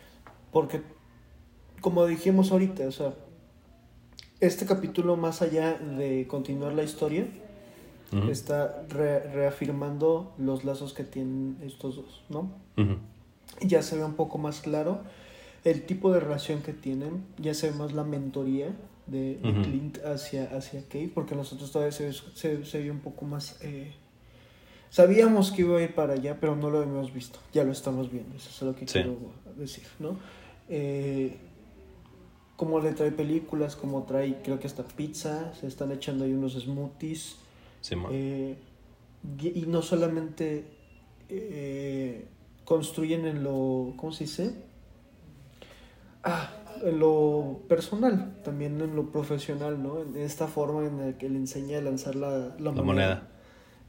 [1.81, 3.15] como dijimos ahorita, o sea,
[4.41, 7.27] este capítulo, más allá de continuar la historia,
[8.13, 8.31] uh -huh.
[8.31, 12.51] está re reafirmando los lazos que tienen estos dos, ¿no?
[12.77, 12.99] Uh -huh.
[13.61, 15.01] Ya se ve un poco más claro
[15.65, 18.69] el tipo de relación que tienen, ya se ve más la mentoría
[19.07, 23.59] de, Clint hacia, hacia Kate, porque nosotros todavía se, se, se ve un poco más...
[23.63, 23.93] Eh,
[24.91, 27.41] sabíamos que iba a ir para allá, pero no lo habíamos visto.
[27.53, 28.93] Ya lo estamos viendo, eso es lo que sí.
[28.93, 29.17] quiero
[29.57, 30.17] decir, ¿no?
[30.69, 31.37] Eh,
[32.57, 36.55] como le trae películas, como trae, creo que hasta pizza, se están echando ahí unos
[36.55, 37.37] smoothies.
[37.83, 38.57] Sí, eh,
[39.41, 40.65] y, no solamente
[41.29, 42.27] eh,
[42.65, 44.55] construyen en lo, ¿cómo se dice?
[46.25, 46.51] Ah,
[46.83, 50.01] en lo personal, también en lo profesional, ¿no?
[50.01, 52.83] En esta forma en la que le enseña a lanzar la, la, la moneda.
[52.83, 53.29] moneda.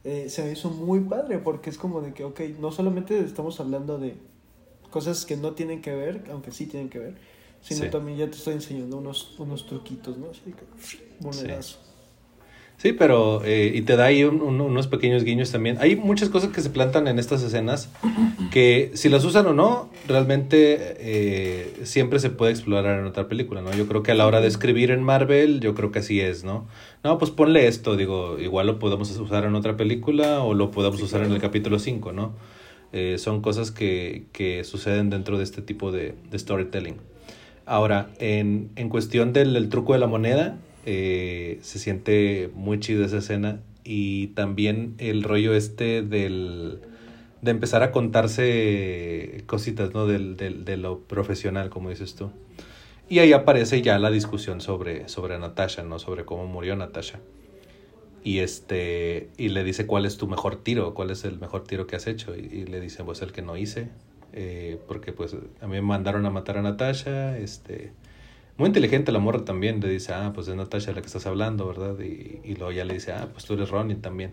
[0.04, 3.58] Eh, se me hizo muy padre porque es como de que, ok, no solamente estamos
[3.60, 4.16] hablando de
[4.90, 7.14] cosas que no tienen que ver, aunque sí tienen que ver,
[7.60, 7.90] sino sí.
[7.90, 10.30] también ya te estoy enseñando unos, unos truquitos, ¿no?
[10.30, 10.64] Así que.
[10.80, 10.98] Sí.
[12.78, 15.78] Sí, pero eh, y te da ahí un, un, unos pequeños guiños también.
[15.80, 17.90] Hay muchas cosas que se plantan en estas escenas
[18.52, 23.62] que si las usan o no, realmente eh, siempre se puede explorar en otra película,
[23.62, 23.72] ¿no?
[23.74, 26.44] Yo creo que a la hora de escribir en Marvel, yo creo que así es,
[26.44, 26.68] ¿no?
[27.02, 30.98] No, pues ponle esto, digo, igual lo podemos usar en otra película o lo podemos
[30.98, 31.30] sí, usar claro.
[31.30, 32.34] en el capítulo 5, ¿no?
[32.92, 36.96] Eh, son cosas que, que suceden dentro de este tipo de, storytelling.
[37.66, 43.04] Ahora, en, en cuestión del, del truco de la moneda, eh, se siente muy chido
[43.04, 46.80] esa escena y también el rollo este del
[47.42, 52.30] de empezar a contarse cositas no del, del, de lo profesional como dices tú.
[53.08, 57.20] Y ahí aparece ya la discusión sobre sobre Natasha no sobre cómo murió Natasha
[58.22, 61.86] y este y le dice cuál es tu mejor tiro cuál es el mejor tiro
[61.86, 63.88] que has hecho y, le dice pues el que no hice
[64.32, 67.92] eh, porque pues a mí me mandaron a matar a Natasha este
[68.58, 71.68] muy inteligente la morra también, le dice, ah, pues es Natasha la que estás hablando,
[71.68, 71.96] ¿verdad?
[72.00, 74.32] Y, y luego ya le dice, ah, pues tú eres Ronin también.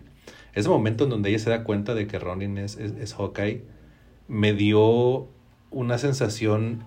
[0.52, 3.62] Ese momento en donde ella se da cuenta de que Ronin es, es, Hawkeye,
[4.26, 5.28] me dio
[5.70, 6.82] una sensación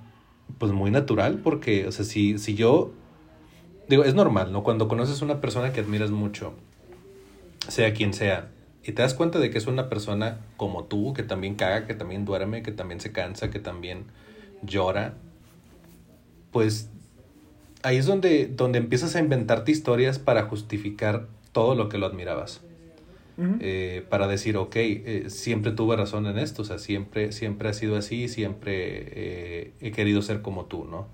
[0.58, 2.92] pues muy natural, porque, o sea, si, si yo,
[3.88, 4.64] digo, es normal, ¿no?
[4.64, 6.56] Cuando conoces una persona que admiras mucho,
[7.70, 8.50] sea quien sea,
[8.84, 11.94] y te das cuenta de que es una persona como tú, que también caga, que
[11.94, 14.06] también duerme, que también se cansa, que también
[14.64, 15.14] llora,
[16.52, 16.90] pues
[17.84, 22.62] ahí es donde, donde empiezas a inventarte historias para justificar todo lo que lo admirabas.
[23.62, 27.74] Eh, para decir, ok, eh, siempre tuve razón en esto, o sea, siempre, siempre ha
[27.74, 31.08] sido así, siempre eh, he querido ser como tú, ¿no?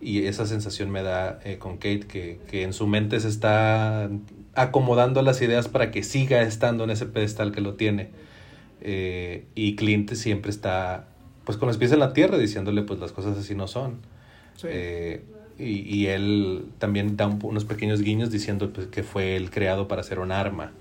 [0.00, 4.10] Y esa sensación me da con Kate que, que, en su mente se está
[4.54, 8.10] acomodando las ideas para que siga estando en ese pedestal que lo tiene.
[8.82, 11.08] y Clint siempre está,
[11.44, 14.00] pues, con los pies en la tierra, diciéndole, pues, las cosas así no son.
[15.58, 20.02] Y, y, él también da unos pequeños guiños diciendo pues, que fue el creado para
[20.02, 20.72] ser un arma.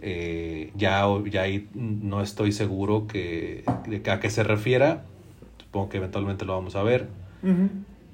[0.00, 5.04] Eh, ya, ya ahí no estoy seguro que, de a qué se refiera.
[5.58, 7.08] Supongo que eventualmente lo vamos a ver.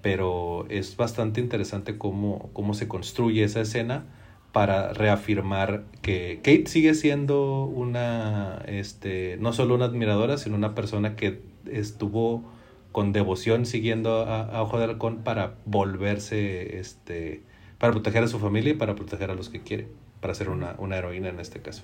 [0.04, 4.04] Pero es bastante interesante cómo, cómo se construye esa escena
[4.52, 11.16] para reafirmar que Kate sigue siendo una, este, no solo una admiradora, sino una persona
[11.16, 11.40] que
[11.72, 12.44] estuvo
[12.92, 17.40] con devoción siguiendo a, a Ojo de Halcón para volverse, este,
[17.78, 19.88] para proteger a su familia y para proteger a los que quiere
[20.20, 21.82] para ser una, una heroína en este caso.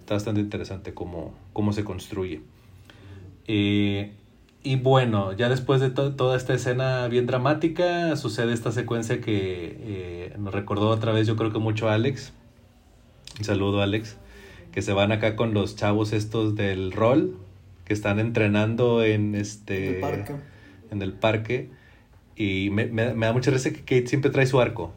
[0.00, 2.42] Está bastante interesante cómo, cómo se construye.
[3.46, 4.12] Eh,
[4.68, 10.34] y bueno, ya después de toda esta escena bien dramática, sucede esta secuencia que eh,
[10.38, 12.34] nos recordó otra vez, yo creo que mucho a Alex.
[13.38, 14.18] Un saludo, Alex.
[14.70, 17.38] Que se van acá con los chavos estos del rol,
[17.86, 19.94] que están entrenando en este.
[19.94, 20.34] El parque.
[20.90, 21.70] En el parque.
[22.36, 24.92] Y me, me, me da mucha risa que Kate siempre trae su arco.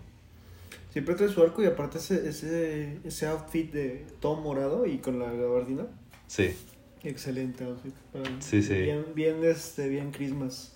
[0.92, 5.18] Siempre trae su arco y aparte ese, ese, ese outfit de todo morado y con
[5.18, 5.86] la gabardina.
[6.28, 6.58] Sí.
[7.04, 7.94] Excelente outfit.
[8.40, 8.74] sí, sí.
[8.74, 10.74] Bien, bien, este, bien Christmas.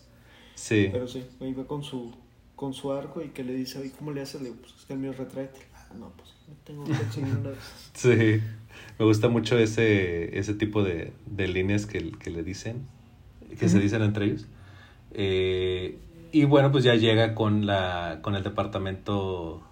[0.55, 0.89] Sí.
[0.91, 2.13] Pero sí, ahí va con su,
[2.55, 4.38] con su arco y que le dice, oye, ¿cómo le hace?
[4.39, 5.59] Le digo, pues es que el mío retráete.
[5.75, 6.29] Ah, no, pues
[6.63, 7.59] tengo que una vez.
[7.93, 8.41] Sí.
[8.97, 12.88] Me gusta mucho ese, ese tipo de, de líneas que, que le dicen,
[13.59, 14.47] que se dicen entre ellos.
[15.13, 15.97] Eh,
[16.31, 19.63] y bueno, pues ya llega con, la, con el departamento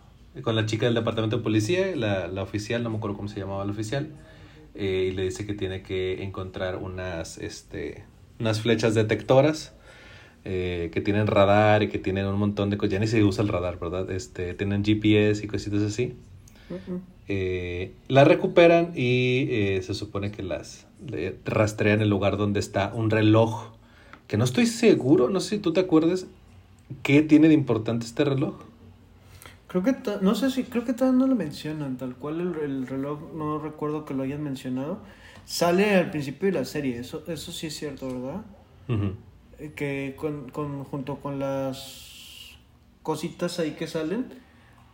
[0.42, 3.40] con la chica del departamento de policía, la, la oficial, no me acuerdo cómo se
[3.40, 4.10] llamaba la oficial,
[4.76, 8.04] eh, y le dice que tiene que encontrar unas, este,
[8.40, 9.74] unas flechas detectoras
[10.46, 12.94] eh, que tienen radar y que tienen un montón de cosas.
[12.94, 14.10] Ya ni se usa el radar, ¿verdad?
[14.12, 16.16] Este, tienen GPS y cositas así.
[17.28, 20.88] Eh, las recuperan y se supone que las
[21.46, 23.72] rastrean el lugar donde está un reloj.
[24.28, 26.26] Que no estoy seguro, no sé si tú te acuerdas,
[27.04, 28.56] ¿qué tiene de importante este reloj?
[29.74, 33.34] Creo que, no sé si, creo que todavía no lo mencionan, tal cual el, reloj,
[33.34, 35.00] no recuerdo que lo hayan mencionado.
[35.46, 38.44] Sale al principio de la serie, eso, eso sí es cierto, ¿verdad?
[39.58, 42.52] Eh, que con, con, junto con las
[43.02, 44.28] cositas ahí que salen,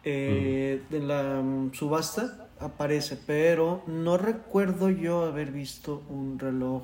[0.06, 6.84] eh, de la mm, subasta aparece, pero no recuerdo yo haber visto un reloj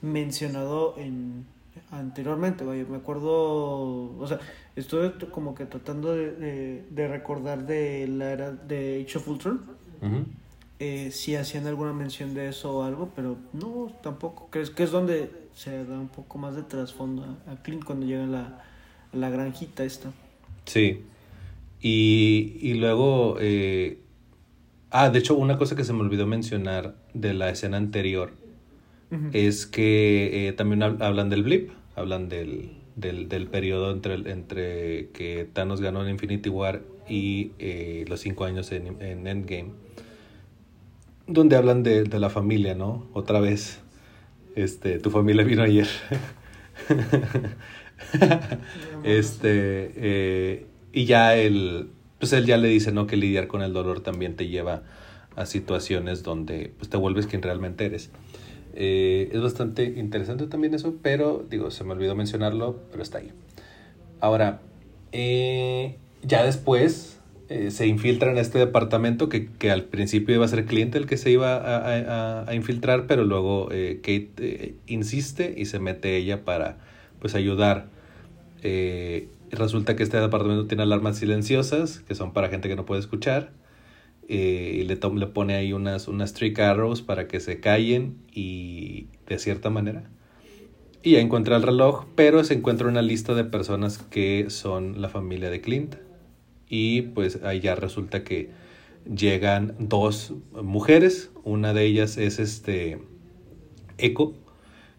[0.00, 1.44] mencionado en
[1.90, 4.38] anteriormente, vaya, me acuerdo, o sea,
[4.76, 9.60] estuve como que tratando de, de, recordar de la era de Age of Ultron,
[10.78, 14.90] eh, si hacían alguna mención de eso o algo, pero no, tampoco, crees que es
[14.90, 18.64] donde se da un poco más de trasfondo a, Clint cuando llega la,
[19.12, 20.10] la granjita esta.
[20.64, 21.02] Sí,
[21.80, 23.98] y, y luego, eh,
[24.90, 28.32] ah, de hecho, una cosa que se me olvidó mencionar de la escena anterior,
[29.32, 35.46] es que eh, también hablan del blip, hablan del, del, del periodo entre, entre que
[35.52, 39.70] Thanos ganó en Infinity War y eh, los cinco años en, en, Endgame,
[41.26, 43.06] donde hablan de, de, la familia, ¿no?
[43.12, 43.80] Otra vez,
[44.54, 45.88] este, tu familia vino ayer.
[49.04, 53.06] este, eh, y ya él, pues él ya le dice, ¿no?
[53.06, 54.82] Que lidiar con el dolor también te lleva
[55.36, 58.10] a situaciones donde pues, te vuelves quien realmente eres.
[58.74, 63.32] Eh, es bastante interesante también eso, pero digo, se me olvidó mencionarlo, pero está ahí.
[64.20, 64.60] Ahora,
[65.12, 70.48] eh, ya después eh, se infiltra en este departamento que, que, al principio iba a
[70.48, 75.80] ser cliente el que se iba a, a, infiltrar, pero luego Kate insiste y se
[75.80, 76.78] mete ella para
[77.18, 77.86] pues ayudar.
[79.50, 83.50] resulta que este departamento tiene alarmas silenciosas que son para gente que no puede escuchar
[84.32, 89.40] eh, y le, pone ahí unas, unas trick arrows para que se callen y de
[89.40, 90.08] cierta manera.
[91.02, 95.08] Y ya encuentra el reloj, pero se encuentra una lista de personas que son la
[95.08, 95.96] familia de Clint.
[96.68, 98.50] Y pues ahí ya resulta que
[99.04, 101.32] llegan dos mujeres.
[101.42, 103.00] Una de ellas es este
[103.98, 104.34] Echo,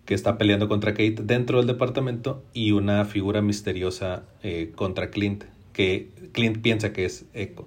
[0.04, 5.46] que está peleando contra Kate dentro del departamento y una figura misteriosa eh, contra Clint,
[5.72, 7.66] que Clint piensa que es Echo.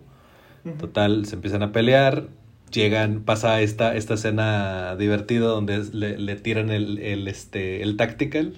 [0.78, 2.28] Total, se empiezan a pelear,
[2.72, 8.54] llegan, pasa esta, esta escena divertida donde le, le tiran el, el, este, el tactical,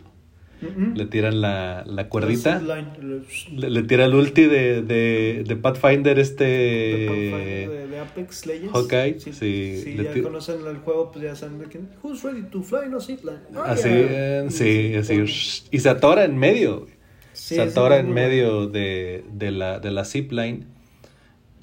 [0.94, 2.60] le tiran la, la cuerdita.
[2.60, 6.44] Le, le, tira el ulti de, de, de Pathfinder este...
[6.44, 8.72] De, de Apex Legends.
[8.72, 9.80] Hawkeye, Sí, sí.
[9.82, 11.88] sí, ya conocen el juego, pues ya saben de quién.
[12.02, 13.40] Who's ready to fly no zipline?
[13.54, 14.44] Oh, Así, yeah.
[14.44, 15.14] eh, sí, así.
[15.26, 16.86] shh, Y se atora en medio.
[17.32, 20.64] Sí, se sí, atora en medio de, de la, de la zipline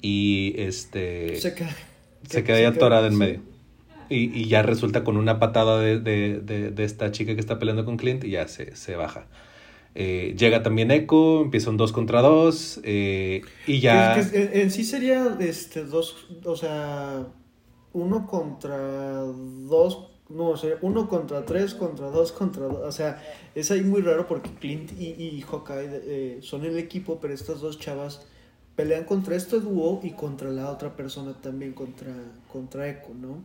[0.04, 1.40] y este.
[1.40, 1.74] Se queda,
[2.28, 3.40] se queda ahí atorada en medio.
[4.10, 7.58] Y, y ya resulta con una patada de, de, de, de esta chica que está
[7.58, 9.26] peleando con Clint y ya se, se baja.
[9.94, 14.18] Eh, llega también Echo, empieza un 2 contra 2 eh, y ya...
[14.18, 17.28] Es que en, en sí sería este dos, o sea,
[17.94, 18.76] uno contra
[19.22, 23.22] dos, no, o sea, uno contra tres, contra dos, contra dos, o sea,
[23.54, 27.60] es ahí muy raro porque Clint y, y Hawkeye eh, son el equipo, pero estas
[27.60, 28.26] dos chavas
[28.76, 32.12] pelean contra este dúo y contra la otra persona también, contra,
[32.52, 33.42] contra Echo, ¿no?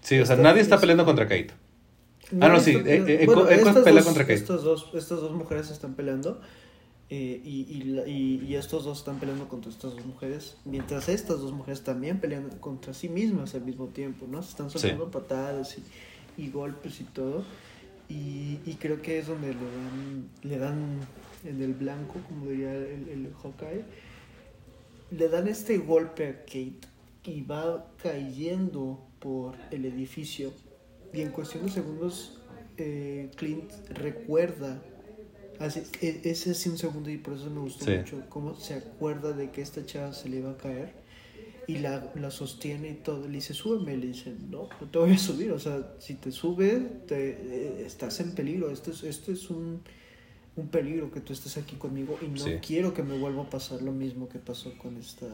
[0.00, 1.50] sí, o sea, nadie está es- peleando contra Kate.
[2.40, 4.34] Ah, no, sí, eh, eh, Echo- Echo estas pelea dos- contra Kate.
[4.34, 6.40] Estas dos, estas dos mujeres están peleando
[7.08, 7.60] eh, y,
[8.08, 12.18] y, y- estos dos están peleando contra estas dos mujeres, mientras estas dos mujeres también
[12.18, 14.42] pelean contra sí mismas al mismo tiempo, ¿no?
[14.42, 15.76] Se están soltando patadas
[16.36, 17.44] y, y golpes y todo.
[18.08, 20.98] Y, y creo que es donde le dan, le dan
[21.44, 23.84] en el blanco, como diría el, el Hawkeye,
[25.10, 26.80] le dan este golpe a Kate
[27.24, 30.52] y va cayendo por el edificio.
[31.12, 32.38] Y en cuestión de segundos,
[32.76, 34.82] eh, Clint recuerda.
[35.58, 37.92] Así, e- ese es un segundo y por eso me gustó Sí.
[37.96, 38.22] mucho.
[38.28, 40.92] Cómo se acuerda de que esta chava se le iba a caer
[41.66, 43.26] y la, la sostiene y todo.
[43.26, 43.96] Le dice, súbeme.
[43.96, 45.52] Le dice, no, no te voy a subir.
[45.52, 48.70] O sea, si te sube, te, eh, estás en peligro.
[48.70, 49.80] Esto es, esto es un,
[50.56, 52.58] un peligro que tú estés aquí conmigo y no Sí.
[52.66, 55.26] quiero que me vuelva a pasar lo mismo que pasó con esta.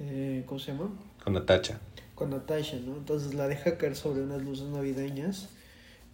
[0.00, 0.90] eh, ¿Cómo se llama?
[1.22, 1.78] Con Natacha.
[2.14, 2.96] con Natasha, ¿no?
[2.96, 5.48] Entonces la deja caer sobre unas luces navideñas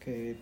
[0.02, 0.36] que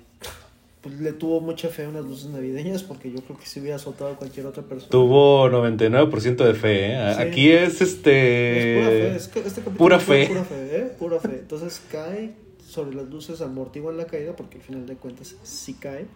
[0.83, 3.75] pues, le tuvo mucha fe a unas luces navideñas porque yo creo que se hubiera
[3.77, 4.91] azotado a cualquier otra persona.
[4.91, 7.15] Tuvo 99% de fe, ¿eh?
[7.17, 7.23] Sí.
[7.23, 8.79] Aquí es este...
[8.79, 10.27] Es pura fe, es que este pura fe.
[10.29, 10.93] Pura fe, ¿eh?
[10.99, 11.39] Pura fe.
[11.41, 12.35] Entonces cae
[12.65, 16.07] sobre las luces, amortiguan la caída porque al final de cuentas sí cae.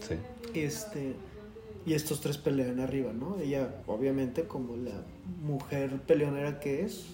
[0.00, 0.14] Sí.
[0.54, 1.14] Este,
[1.86, 3.38] y estos tres pelean arriba, ¿no?
[3.40, 5.04] Ella, obviamente, como la
[5.42, 7.06] mujer peleonera que es,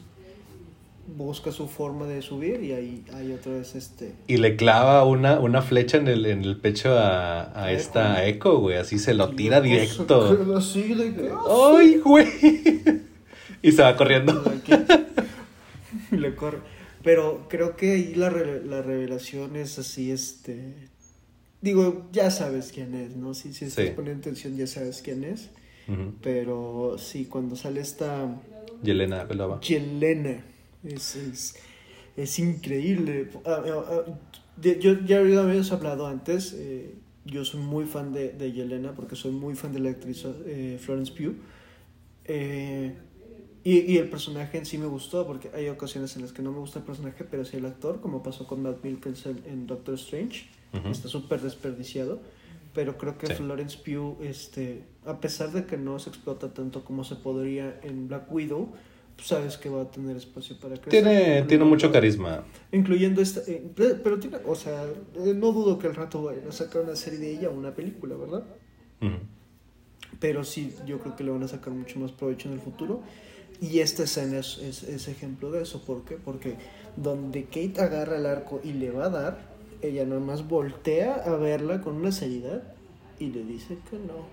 [1.17, 4.15] busca su forma de subir y ahí hay otra vez este...
[4.27, 8.59] Y le clava una, una flecha en el, en el pecho a, a esta Echo,
[8.59, 8.77] güey.
[8.77, 10.57] Así se lo tira directo.
[10.57, 11.77] así de ¡ah!
[11.77, 12.27] ¡Ay, güey!
[13.63, 14.43] Y se va corriendo.
[16.13, 16.59] Y le corre.
[17.03, 20.75] Pero creo que ahí la, la revelación es así, este...
[21.61, 23.35] Digo, ya sabes quién es, ¿no?
[23.35, 23.93] Si, si estás Sí.
[23.97, 25.51] poniendo atención ya sabes quién es.
[26.21, 28.41] Pero sí, cuando sale esta
[28.83, 29.61] Yelena Belova.
[29.61, 30.45] Yelena,
[30.83, 31.55] es, es,
[32.17, 33.29] es increíble.
[33.45, 34.19] Ah, ah, ah,
[34.81, 36.95] yo ya habíamos hablado antes, eh,
[37.25, 40.77] yo soy muy fan de, de Yelena porque soy muy fan de la actriz eh,
[40.81, 41.37] Florence Pugh.
[42.25, 42.95] Eh,
[43.63, 46.51] y, y el personaje en sí me gustó porque hay ocasiones en las que no
[46.53, 49.95] me gusta el personaje, pero sí el actor, como pasó con Matt Mikkelsen en Doctor
[49.95, 50.47] Strange.
[50.73, 50.89] Ujú.
[50.89, 52.21] Está súper desperdiciado.
[52.75, 53.35] Pero creo que Sí.
[53.35, 58.07] Florence Pugh, este, a pesar de que no se explota tanto como se podría en
[58.09, 58.69] Black Widow,
[59.17, 61.03] pues sabes que va a tener espacio para crecer.
[61.03, 62.45] Tiene, tiene mucho carisma.
[62.73, 63.41] Incluyendo esta.
[63.51, 64.37] eh, pe- pero tiene.
[64.47, 67.49] O sea, eh, no dudo que al rato vayan a sacar una serie de ella
[67.49, 68.45] o una película, ¿verdad?
[69.01, 69.15] Ujú.
[70.21, 73.01] Pero sí, yo creo que le van a sacar mucho más provecho en el futuro.
[73.61, 75.83] Y esta escena es, es, es ejemplo de eso.
[75.83, 76.17] ¿Por qué?
[76.17, 76.57] Porque
[76.97, 81.31] donde Kate agarra el arco y le va a dar, ella nada más voltea a
[81.37, 82.63] verla con una seriedad
[83.19, 84.27] y le dice que no.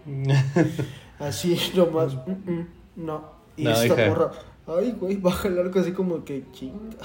[1.19, 2.67] Así nomás, "Mm, mm,
[2.97, 3.23] no.
[3.55, 4.09] Y No, esta hija.
[4.09, 4.31] morra,
[4.67, 6.97] ay, güey, baja el arco así como que chinga.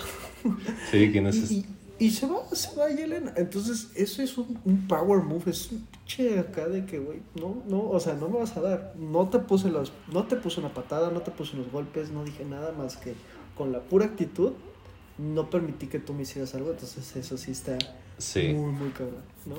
[0.91, 1.51] Sí, ¿quién es?
[1.51, 1.67] Y,
[1.99, 3.35] y, y se va, se va Yelena.
[3.37, 7.63] Entonces, eso es un, un power move, es un pinche acá de que, güey, no,
[7.69, 8.95] no, o sea, no me vas a dar.
[8.99, 12.25] No te puse los, no te puse una patada, no te puse unos golpes, no
[12.25, 13.15] dije nada más que
[13.57, 14.53] con la pura actitud
[15.19, 16.71] no permití que tú me hicieras algo.
[16.71, 17.77] Entonces, eso sí está
[18.19, 18.49] Sí.
[18.49, 19.57] muy, muy cabrón, ¿no?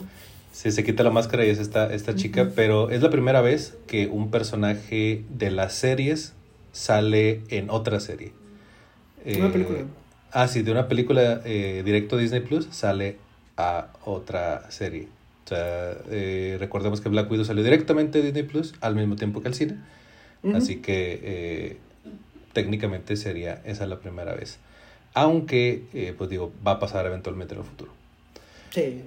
[0.51, 3.77] Sí, se quita la máscara y es esta, esta chica, pero es la primera vez
[3.87, 6.33] que un personaje de las series
[6.73, 8.33] sale en otra serie.
[9.25, 9.79] Una Eh, película.
[10.31, 13.17] Ah, sí, de una película eh, directo a Disney Plus sale
[13.57, 15.07] a otra serie.
[15.45, 19.41] O sea, eh, recordemos que Black Widow salió directamente a Disney Plus al mismo tiempo
[19.41, 19.77] que al cine.
[20.53, 21.77] Así que eh,
[22.53, 24.57] técnicamente sería esa la primera vez.
[25.13, 27.91] Aunque, pues digo, va a pasar eventualmente en el futuro.
[28.71, 29.03] Sí.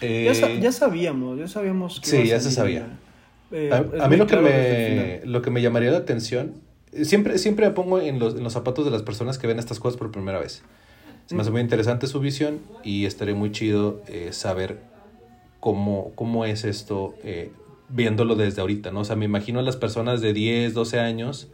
[0.00, 2.08] ya, ya, sabíamos, ya sabíamos que...
[2.08, 2.86] Sí, ya se sabía.
[3.50, 6.54] Eh, a, mí lo que, me, lo que me llamaría la atención,
[7.02, 9.80] siempre, siempre me pongo en los, en los zapatos de las personas que ven estas
[9.80, 10.62] cosas por primera vez.
[11.26, 14.78] Se me hace muy interesante su visión y estaría muy chido eh, saber
[15.60, 17.50] cómo, cómo es esto eh,
[17.90, 19.00] viéndolo desde ahorita, ¿no?
[19.00, 21.48] O sea, me imagino a las personas de 10, 12 años,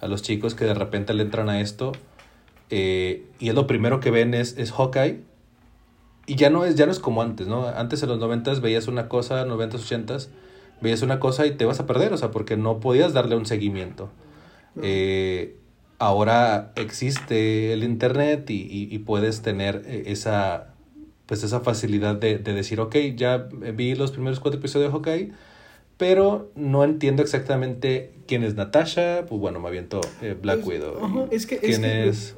[0.00, 1.92] a los chicos que de repente le entran a esto
[2.70, 5.20] y es lo primero que ven es, es Hawkeye
[6.26, 7.66] y ya no es, ya no es como antes, ¿no?
[7.66, 10.28] Antes en los 90 veías una cosa, 90s, 80s,
[10.80, 13.46] veías una cosa y te vas a perder, o sea, porque no podías darle un
[13.46, 14.10] seguimiento.
[14.80, 15.56] Eh,
[15.98, 20.74] ahora existe el internet y, puedes tener eh, esa,
[21.26, 25.32] pues esa facilidad de, decir, ok, ya vi los primeros cuatro episodios de Hawkeye,
[25.96, 31.28] pero no entiendo exactamente quién es Natasha, pues bueno, me aviento eh, Black Widow.
[31.30, 32.36] es que, quién es,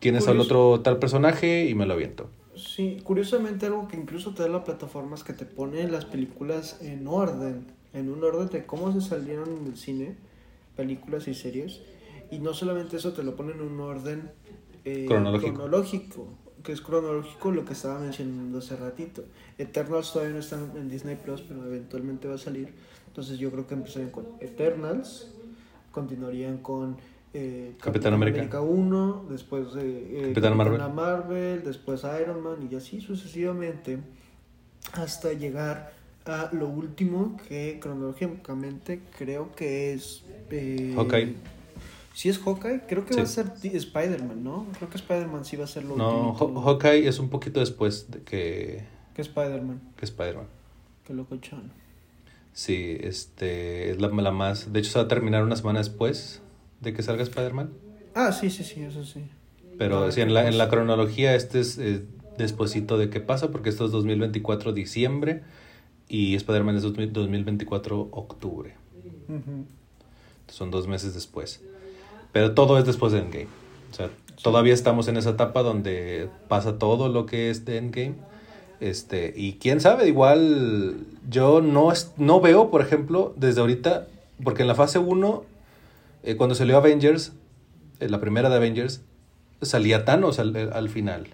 [0.00, 2.28] quién es el otro tal personaje y me lo aviento.
[2.80, 6.80] Sí, curiosamente algo que incluso te da la plataforma es que te pone las películas
[6.80, 10.16] en orden, en un orden de cómo se salieron en el cine,
[10.76, 11.82] películas y series.
[12.30, 14.30] Y no solamente eso, te lo pone en un orden
[14.86, 16.26] eh, cronológico.
[16.62, 19.24] que es cronológico lo que estaba mencionando hace ratito.
[19.58, 22.72] Eternals todavía no está en Disney Plus, pero eventualmente va a salir.
[23.08, 25.28] Entonces yo creo que empezarían con Eternals,
[25.92, 26.96] continuarían con
[27.32, 28.60] eh, Capitán América.
[28.60, 30.80] 1, después eh, Capitán Marvel.
[30.92, 33.98] Marvel, después Iron Man y así sucesivamente
[34.94, 35.92] hasta llegar
[36.26, 41.36] a lo último que cronológicamente creo que es eh, Hawkeye.
[42.14, 44.66] Si es Hawkeye, creo que va a ser Spider-Man, ¿no?
[44.76, 48.20] Creo que Spider-Man sí va a ser lo No, Hawkeye es un poquito después de
[48.22, 48.84] que...
[49.14, 49.80] Que Spider-Man.
[49.96, 50.46] Que Spider-Man.
[51.06, 51.70] Que locochón.
[52.52, 54.72] Sí, este, es la, la más...
[54.72, 56.42] De hecho, se va a terminar una semana después
[56.80, 57.70] de que salga Spider-Man.
[58.14, 59.22] Ah, sí, sí, sí, eso sí.
[59.78, 62.02] Pero sí, en la, en la cronología este es eh,
[62.36, 65.42] despuesito de qué pasa, porque esto es 2024 diciembre
[66.08, 68.74] y Spider-Man es 2024 octubre.
[70.48, 71.60] Son dos meses después.
[72.32, 73.48] Pero todo es después de Endgame.
[73.92, 74.10] O sea,
[74.42, 78.14] todavía estamos en esa etapa donde pasa todo lo que es de Endgame.
[78.80, 80.96] Este, y quién sabe, igual
[81.28, 84.08] yo no, no veo, por ejemplo, desde ahorita,
[84.42, 85.44] porque en la fase 1
[86.22, 87.32] eh, cuando salió Avengers,
[88.00, 89.02] eh, la primera de Avengers,
[89.62, 91.28] salía Thanos al, final.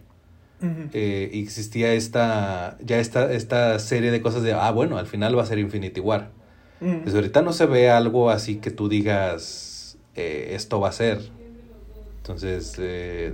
[0.92, 5.42] Eh, existía esta, ya esta, esta serie de cosas de, ah, bueno, al final va
[5.42, 6.30] a ser Infinity War.
[6.80, 11.20] Desde ahorita no se ve algo así que tú digas, esto va a ser.
[12.18, 12.74] Entonces...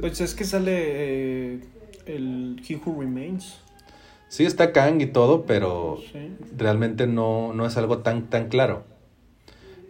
[0.00, 1.54] pues es que sale
[2.06, 3.56] el He Who Remains.
[4.28, 5.98] Sí, está Kang y todo, pero
[6.56, 8.84] realmente no, no es algo tan, tan claro.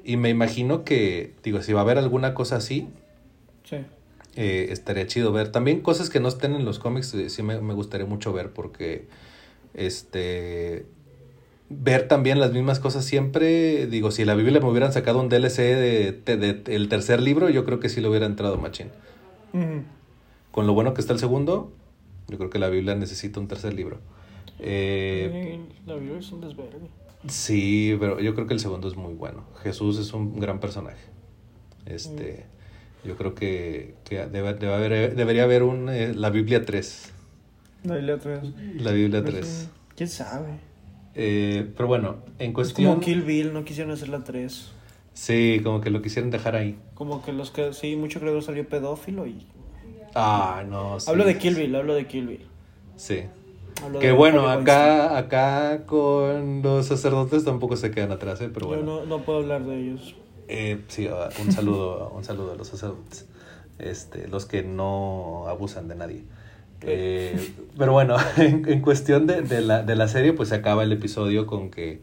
[0.05, 2.88] Y me imagino que, digo, si va a haber alguna cosa así,
[3.64, 3.78] sí.
[4.34, 5.53] Eh, estaría chido ver.
[5.53, 9.07] También cosas que no estén en los cómics, eh, sí me, gustaría mucho ver porque,
[9.74, 10.86] este,
[11.68, 15.59] ver también las mismas cosas siempre, digo, si la Biblia me hubieran sacado un DLC
[15.59, 18.88] de, el tercer libro, yo creo que sí lo hubiera entrado machín.
[20.50, 21.70] Con lo bueno que está el segundo,
[22.28, 23.98] yo creo que la Biblia necesita un tercer libro.
[24.61, 26.88] Eh, la Biblia es un desvergue.
[27.29, 29.45] Sí, pero yo creo que el segundo es muy bueno.
[29.62, 31.05] Jesús es un gran personaje.
[31.87, 32.47] Este,
[33.05, 33.09] mm.
[33.09, 37.12] yo creo que, que debe, haber, debería haber un, eh, la Biblia 3.
[37.85, 38.39] La Biblia 3.
[38.77, 39.68] La Biblia 3.
[39.97, 40.59] ¿Quién sabe?
[41.14, 42.91] Eh, pero bueno, en cuestión...
[42.91, 44.73] como Kill Bill, no quisieron hacer la 3.
[45.12, 46.79] Sí, como que lo quisieron dejar ahí.
[46.95, 47.73] Como que los que...
[47.73, 49.47] Sí, mucho creo que salió pedófilo y...
[50.14, 50.99] Ah, no.
[51.07, 52.47] hablo de Kill Bill, hablo de Kill Bill.
[52.97, 53.25] Sí.
[54.01, 58.51] Que bueno, acá, acá con los sacerdotes tampoco se quedan atrás, ¿eh?
[58.53, 59.01] pero bueno.
[59.01, 60.14] Yo no, puedo hablar de ellos.
[60.49, 63.26] Eh, sí, ah, un saludo, un saludo a los sacerdotes,
[63.78, 66.24] este, los que no abusan de nadie.
[66.85, 70.93] Eh, pero bueno, en, cuestión de, de, la, de la serie, pues se acaba el
[70.93, 72.01] episodio con que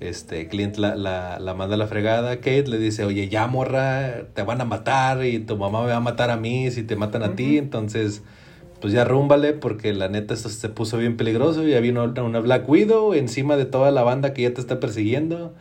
[0.00, 2.36] este Clint la, la, la, manda a la fregada.
[2.36, 5.96] Kate le dice, oye, ya morra, te van a matar y tu mamá me va
[5.96, 7.56] a matar a mí si te matan a ti.
[7.56, 8.22] Entonces
[8.80, 11.62] pues ya rúmbale porque la neta esto se puso bien peligroso.
[11.64, 15.54] Ya vino una Black Widow encima de toda la banda que ya te está persiguiendo.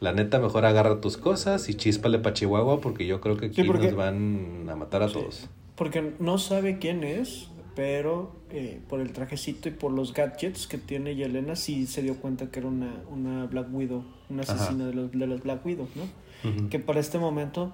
[0.00, 3.62] La neta, mejor agarra tus cosas y chíspale pa' Chihuahua porque yo creo que aquí
[3.62, 5.48] nos van a matar a todos.
[5.74, 10.76] Porque no sabe quién es, pero eh, por el trajecito y por los gadgets que
[10.76, 14.94] tiene Yelena, sí se dio cuenta que era una, una Black Widow, una asesina de
[14.94, 16.68] los, de Black Widows, ¿no?
[16.68, 17.72] Que para este momento,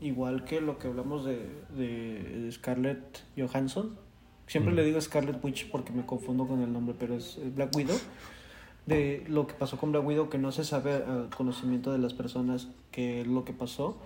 [0.00, 3.96] igual que lo que hablamos de, de Scarlett Johansson,
[4.46, 7.96] Siempre le digo Scarlet Witch porque me confundo con el nombre, pero es Black Widow.
[8.86, 12.12] De lo que pasó con Black Widow, que no se sabe al conocimiento de las
[12.12, 13.96] personas que es lo que pasó.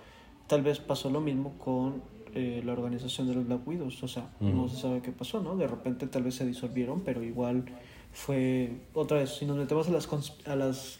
[0.47, 2.01] Tal vez pasó lo mismo con
[2.33, 4.01] eh, la organización de los Black Widows.
[4.01, 5.57] O sea, no se sabe qué pasó, ¿no?
[5.57, 7.65] De repente tal vez se disolvieron, pero igual
[8.13, 10.07] fue otra vez, si nos metemos a las...
[10.45, 10.99] A las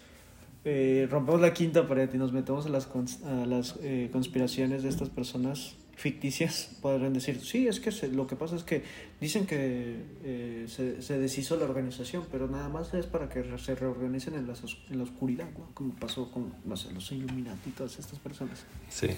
[0.66, 2.90] eh, rompemos la quinta pared y nos metemos a las,
[3.26, 8.38] a las eh, conspiraciones de estas personas ficticias, podrían decir, sí, es que lo que
[8.38, 8.84] pasa es que
[9.20, 13.76] dicen que eh, se, se, deshizo la organización, pero nada más es para que se
[13.76, 18.00] reorganicen en, las, en la oscuridad, como pasó con, no sé, los Illuminati y todas
[18.00, 18.64] estas personas.
[18.88, 19.10] Sí.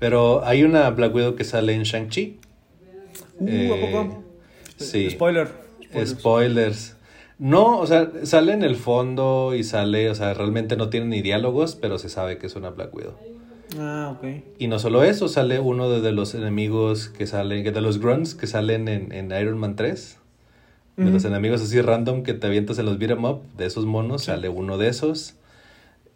[0.00, 2.40] Pero hay una Black Widow que sale en Shang-Chi.
[3.38, 4.24] Uh, ¿a poco?
[4.78, 5.08] Sí.
[5.08, 5.46] Spoiler.
[5.84, 6.10] Spoilers.
[6.10, 6.96] Spoilers.
[7.38, 11.22] No, o sea, sale en el fondo y sale, o sea, realmente no tiene ni
[11.22, 13.35] diálogos, pero se sabe que es una Black Widow.
[13.78, 14.42] Ah, ok.
[14.58, 18.46] Y no solo eso, sale uno de, los enemigos que salen, de los grunts que
[18.46, 20.18] salen en, en Iron Man 3.
[20.96, 24.24] De los enemigos así random que te avientas en los beat'em up, de esos monos,
[24.24, 25.34] sale uno de esos.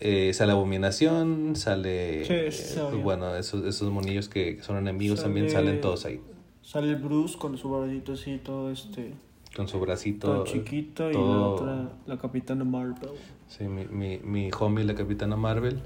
[0.00, 2.24] Eh, sale Abominación, sale...
[2.24, 6.22] Sí, eh, bueno, esos, esos monillos que, son enemigos también salen todos ahí.
[6.62, 9.12] Sale Bruce con su bracito así, todo este...
[9.54, 10.28] Con su bracito...
[10.28, 13.10] Todo chiquito y la otra, la Capitana Marvel.
[13.48, 15.82] Sí, mi, mi, mi homie, la Capitana Marvel.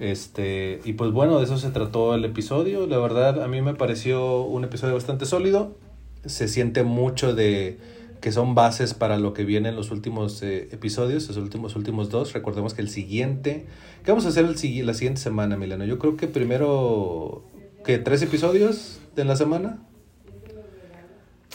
[0.00, 2.86] Este, y pues bueno, de eso se trató el episodio.
[2.86, 5.76] La verdad, a mí me pareció un episodio bastante sólido.
[6.24, 7.78] Se siente mucho de
[8.22, 12.08] que son bases para lo que viene en los últimos eh, episodios, los últimos, últimos
[12.08, 12.32] dos.
[12.32, 13.66] Recordemos que el siguiente.
[14.02, 15.84] ¿Qué vamos a hacer el, la siguiente semana, Milano?
[15.84, 17.44] Yo creo que primero.
[17.84, 17.98] ¿Qué?
[17.98, 19.82] ¿Tres episodios en la semana?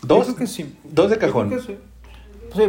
[0.04, 0.36] ¿Dos?
[0.36, 0.76] que sí.
[0.84, 1.52] Dos de cajón.
[1.66, 1.78] Sí,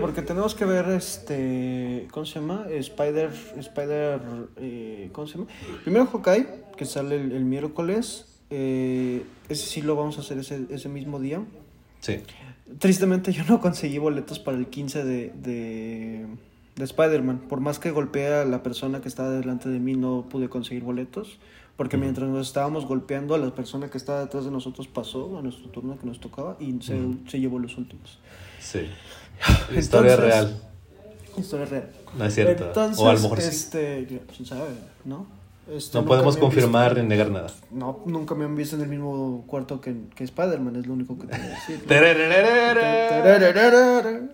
[0.01, 2.09] porque tenemos que ver este.
[2.11, 2.67] ¿Cómo se llama?
[2.71, 3.31] Spider.
[3.59, 4.21] Spider.
[4.57, 5.47] Eh, ¿Cómo se llama?
[5.85, 8.27] Primero Hawkeye, que sale el, miércoles.
[8.51, 11.43] Eh, ese sí lo vamos a hacer ese, ese mismo día.
[12.01, 12.19] Sí.
[12.79, 16.27] Tristemente yo no conseguí boletos para el 15 de, de,
[16.75, 17.43] de Spider-Man.
[17.49, 20.83] Por más que golpea a la persona que estaba delante de mí, no pude conseguir
[20.83, 21.39] boletos.
[21.77, 25.43] Porque mientras nos estábamos golpeando, a la persona que estaba detrás de nosotros pasó a
[25.43, 28.19] nuestro turno que nos tocaba y se, se llevó los últimos.
[28.59, 28.89] Sí.
[29.77, 30.63] Historia real.
[31.37, 31.91] Historia real.
[32.17, 32.67] No es cierto.
[32.67, 34.71] Entonces, o a lo mejor este, ¿quién sabe?
[35.05, 35.27] ¿No?
[35.71, 37.49] Este, no podemos confirmar ni negar nada.
[37.73, 41.19] No, nunca me han visto en el mismo cuarto que, que Spider-Man, es lo único
[41.19, 41.83] que tengo que decir.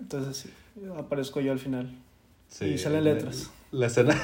[0.01, 0.51] Entonces sí,
[0.99, 1.91] aparezco yo al final.
[2.49, 3.51] Sí, y salen letras.
[3.71, 4.15] La escena.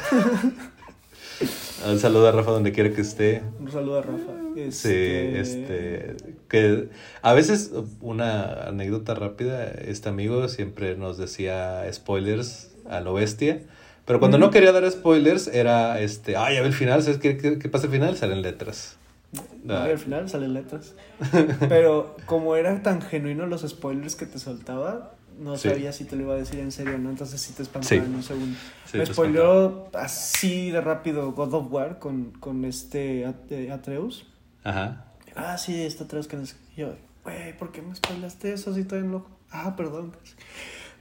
[1.86, 3.42] Un saludo a Rafa donde quiera que esté.
[3.60, 4.32] Un saludo a Rafa.
[4.56, 4.72] Este...
[4.72, 6.16] Sí, este.
[6.48, 6.88] Que
[7.22, 13.62] a veces, una anécdota rápida: este amigo siempre nos decía spoilers a lo bestia.
[14.04, 16.36] Pero cuando no quería dar spoilers, era este.
[16.36, 18.16] Ay, a ver el final, ¿sabes qué, qué, pasa al final?
[18.16, 18.96] Salen letras.
[19.68, 19.84] Ah.
[19.84, 20.94] Al final salen letras.
[21.68, 26.24] Pero como era tan genuino los spoilers que te soltaba, no sabía si te lo
[26.24, 27.10] iba a decir en serio, ¿no?
[27.10, 28.58] Entonces sí te espantaba en un segundo.
[28.92, 34.26] Me spoiló así de rápido God of War con, con este Atreus.
[34.64, 35.06] Ajá.
[35.36, 36.56] Ah, sí, este Atreus que nos...
[36.76, 39.30] Yo, güey, ¿por qué me spoilaste eso así en loco?
[39.50, 40.12] Ah, perdón.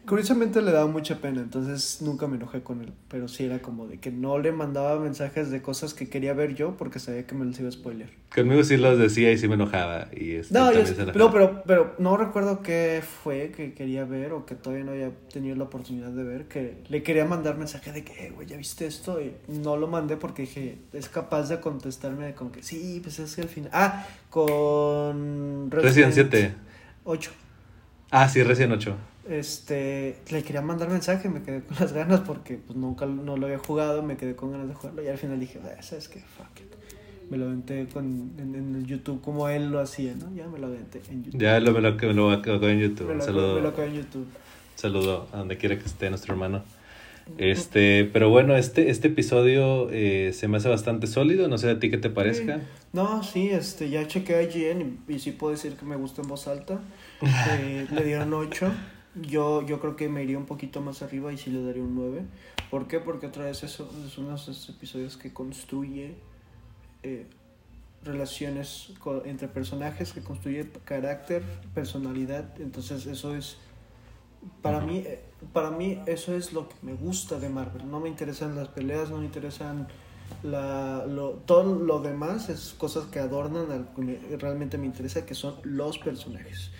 [0.08, 3.88] Curiosamente le daba mucha pena, entonces nunca me enojé con él, pero sí era como
[3.88, 7.36] de que no le mandaba mensajes de cosas que quería ver yo porque sabía que
[7.36, 8.10] me los iba a spoiler.
[8.34, 10.08] Conmigo sí los decía y sí me enojaba.
[10.16, 10.72] Y este, no,
[11.14, 15.12] no, pero, pero no recuerdo qué fue que quería ver o que todavía no había
[15.30, 18.88] tenido la oportunidad de ver, que le quería mandar mensaje de que, güey, ¿ya viste
[18.88, 19.20] esto?
[19.20, 23.36] Y no lo mandé porque dije, es capaz de contestarme con que sí, pues es
[23.36, 23.72] que al final...
[23.74, 25.70] Ah, con...
[25.70, 26.54] Resident, 7.
[27.04, 27.32] 8.
[28.12, 28.96] Ah, sí, Resident 8
[29.30, 33.46] este, le quería mandar mensaje, me quedé con las ganas porque pues nunca no lo
[33.46, 36.20] había jugado, me quedé con ganas de jugarlo y al final dije, ¿sabes qué?
[36.20, 36.76] Fuck it.
[37.30, 40.34] Me lo aventé con, en, en, YouTube como él lo hacía, ¿no?
[40.34, 41.42] Ya me lo aventé en YouTube.
[41.42, 43.10] Ya lo, me lo, me lo acabé en YouTube.
[43.10, 43.56] Me lo, Saludo.
[43.56, 44.28] Me lo en YouTube.
[44.76, 46.64] Saludo a donde quiera que esté nuestro hermano.
[47.38, 51.80] Este, pero bueno, este, este episodio eh, se me hace bastante sólido, no sé a
[51.80, 52.62] ti qué te parezca.
[52.94, 56.30] No, sí, este, ya chequé IGN y, y sí puedo decir que me gusta en
[56.30, 56.80] voz alta.
[57.60, 58.72] Eh, le dieron 8.
[59.22, 61.96] Yo, yo creo que me iría un poquito más arriba y sí le daría un
[61.96, 62.26] 9.
[62.70, 63.00] ¿Por qué?
[63.00, 66.16] Porque otra vez eso es uno de esos episodios que construye
[67.04, 67.26] eh,
[68.04, 68.94] relaciones
[69.26, 71.44] entre personajes, que construye carácter,
[71.74, 72.60] personalidad.
[72.60, 73.58] Entonces eso es,
[74.62, 75.22] para mí, eh,
[75.54, 77.90] para mí eso es lo que me gusta de Marvel.
[77.90, 79.88] No me interesan las peleas, no me interesan
[80.44, 85.56] la, lo, todo lo demás, es cosas que adornan al realmente me interesa, que son
[85.64, 86.72] los personajes.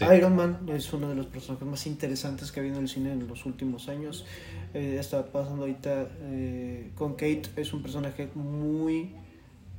[0.00, 3.12] Iron Man es uno de los personajes más interesantes que ha habido en el cine
[3.12, 4.24] en los últimos años.
[4.72, 9.10] Eh, está pasando ahorita eh, con Kate, es un personaje muy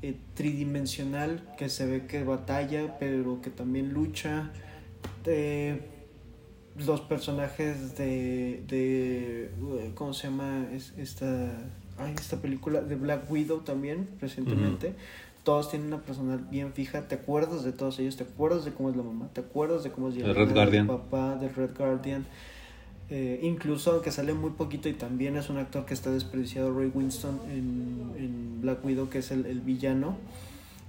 [0.04, 4.52] eh, tridimensional, que se ve que batalla, pero que también lucha.
[6.76, 10.68] los personajes de, de ¿cómo se llama?
[10.98, 11.58] esta,
[12.16, 14.94] esta película de Black Widow también, recientemente
[15.44, 18.90] todos tienen una personal bien fija, te acuerdas de todos ellos, te acuerdas de cómo
[18.90, 20.88] es la mamá, te acuerdas de cómo es el Red Guardian.
[20.88, 22.26] papá, del Red Guardian.
[23.10, 26.92] Eh, incluso aunque sale muy poquito y también es un actor que está desperdiciado, Ray
[26.94, 30.16] Winston en, en Black Widow, que es el, el villano,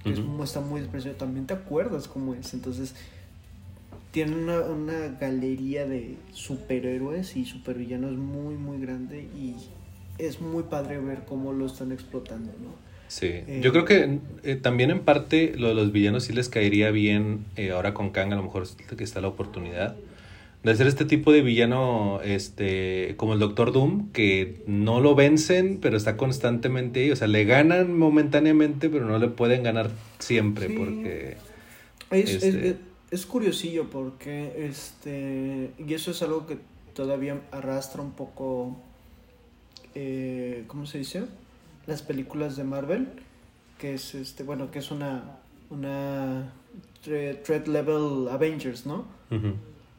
[0.03, 2.53] que es- está muy desperdiciado, también te acuerdas cómo es.
[2.53, 2.95] Entonces,
[4.11, 9.55] tiene una, una galería de superhéroes y supervillanos muy, muy grande y
[10.17, 12.84] es muy padre ver cómo lo están explotando, ¿no?
[13.07, 16.49] Sí, Eh, yo creo que eh, también en parte lo de los villanos sí les
[16.49, 19.95] caería bien eh, ahora con Kang, a lo mejor que está la oportunidad
[20.63, 25.77] de hacer este tipo de villano este como el Doctor Doom, que no lo vencen,
[25.79, 30.67] pero está constantemente ahí, o sea, le ganan momentáneamente, pero no le pueden ganar siempre
[30.69, 30.73] Sí.
[30.75, 31.37] porque...
[32.09, 32.75] Es, es- Este- es-
[33.11, 36.57] es curiosillo porque, este, y eso es algo que
[36.95, 38.75] todavía arrastra un poco,
[39.93, 41.23] eh, ¿cómo se dice?
[41.87, 43.07] Las películas de Marvel,
[43.77, 45.37] que es, este, bueno, que es una,
[45.69, 46.51] una
[47.05, 49.05] thre- threat level Avengers, ¿no?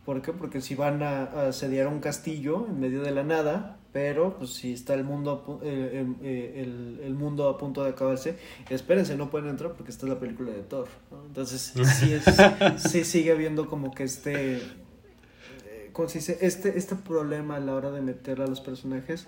[0.05, 0.33] ¿Por qué?
[0.33, 4.51] Porque si van a, a asediar un castillo en medio de la nada, pero pues
[4.55, 8.37] si está el mundo eh, eh, eh, el, el mundo a punto de acabarse,
[8.71, 10.87] espérense, no pueden entrar porque esta es la película de Thor.
[11.11, 11.25] ¿no?
[11.27, 16.39] Entonces sí, es- sí sigue habiendo como que este, eh, ¿cómo se dice?
[16.41, 19.27] Este, este problema a la hora de meter a los personajes.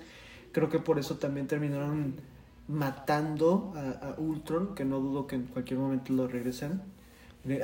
[0.53, 2.15] Creo que por eso también terminaron
[2.69, 6.83] matando a, a Ultron, que no dudo que en cualquier momento lo regresen.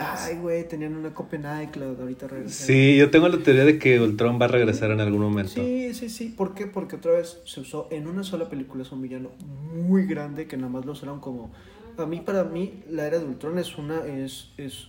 [0.00, 2.66] Ay, güey, tenían una copia en iCloud, ahorita regresan.
[2.66, 5.52] Sí, yo tengo la teoría de que Ultron va a regresar en algún momento.
[5.52, 6.28] Sí, sí, sí.
[6.34, 6.66] ¿Por qué?
[6.66, 8.82] Porque otra vez se usó en una sola película.
[8.82, 9.30] Es un villano
[9.74, 11.50] muy grande que nada más lo usaron como.
[11.98, 14.06] A mí, para mí, la era de Ultron es una.
[14.06, 14.86] Es, es,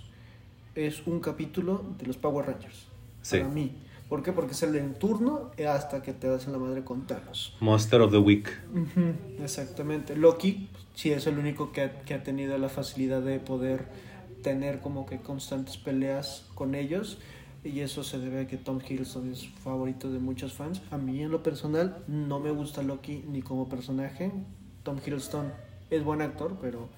[0.76, 2.88] es un capítulo de los Power Rangers.
[3.22, 3.40] Sí.
[3.40, 3.76] Para mí.
[4.10, 4.32] ¿Por qué?
[4.32, 7.56] Porque es el en turno hasta que te das en la madre con Thanos.
[7.60, 8.48] Monster of the Week.
[9.42, 10.16] Exactamente.
[10.16, 13.88] Loki sí es el único que ha, que ha tenido la facilidad de poder
[14.44, 17.18] tener como que constantes peleas con ellos.
[17.64, 20.84] Y eso se debe a que Tom Hiddleston es favorito de muchos fans.
[20.92, 24.32] A mí en lo personal no me gusta Loki ni como personaje.
[24.84, 25.52] Tom Hiddleston
[25.90, 26.90] es buen actor, pero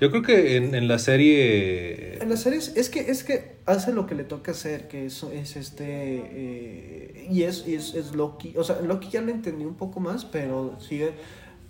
[0.00, 2.18] Yo creo que en, en la serie...
[2.22, 5.22] en las series es que es que hace lo que le toca hacer, que es,
[5.22, 9.64] es este eh, y es, y es es Loki, o sea, Loki ya lo entendí
[9.64, 11.12] un poco más, pero sigue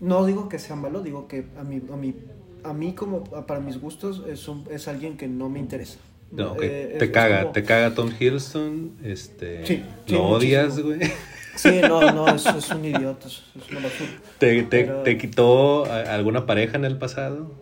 [0.00, 2.14] no digo que sea malo, digo que a mí a mí
[2.64, 5.98] a mí como para mis gustos es un- es alguien que no me interesa.
[6.32, 6.62] No, ok.
[6.62, 9.64] Eh, te es caga, como- te caga Tom Hiddleston, este...
[9.66, 10.98] Sí, sí, lo odias, güey.
[11.56, 14.10] Sí, no, no, es, es un idiota, es, una basura.
[14.38, 17.52] ¿Te, te, Pero- te quitó alguna pareja en el pasado?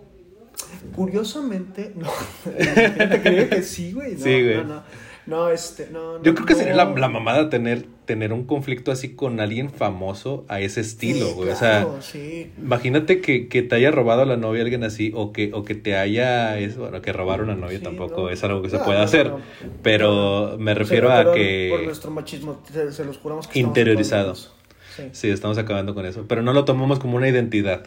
[0.95, 2.09] Curiosamente, no.
[2.45, 4.13] Te creo que sí, güey.
[4.13, 4.57] No, Sí, güey.
[4.57, 4.83] No, no.
[5.25, 6.21] No, este, no.
[6.23, 10.45] Yo no, creo que sería la, mamada tener, tener un conflicto así con alguien famoso
[10.49, 11.49] a ese estilo, Sí, güey.
[11.51, 12.51] O sea, sí.
[12.59, 15.77] imagínate que, que te haya robado a la novia alguien así, o que, o que
[15.77, 18.31] te haya, es, bueno, que robar una novia Sí, tampoco no.
[18.31, 19.41] es algo que se no, hacer, no.
[19.83, 21.69] pero me refiero a que...
[21.71, 24.35] Por nuestro machismo, se, se los juramos que Interiorizado.
[24.35, 25.05] Sí.
[25.13, 27.85] Sí, estamos acabando con eso, pero no lo tomamos como una identidad.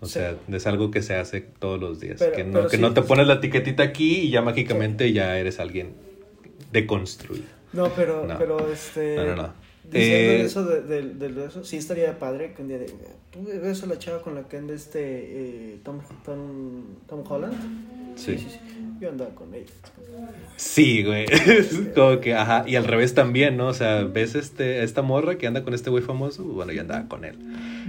[0.00, 0.14] O Sí.
[0.14, 2.16] sea, es algo que se hace todos los días.
[2.18, 2.82] Pero- que no, que sí.
[2.82, 5.94] no te pones la etiquetita aquí y ya mágicamente ya eres alguien
[6.72, 7.44] deconstruido.
[7.72, 8.38] No, pero, No.
[8.38, 9.16] pero este.
[9.16, 9.52] No, no, no.
[9.90, 12.86] Diciendo Eh, eso de, de- de eso, sí estaría padre que un día de.
[13.30, 17.54] ¿Tú ves a la chava con la que anda este eh, Tom, Tom, Tom Holland?
[18.16, 18.36] Sí.
[19.00, 19.66] Yo andaba con ella.
[20.56, 21.26] Sí, güey.
[21.30, 22.64] Es como que, ajá.
[22.66, 23.68] Y al revés también, ¿no?
[23.68, 27.06] O sea, ves este, esta morra que anda con este güey famoso, bueno, yo andaba
[27.08, 27.36] con él.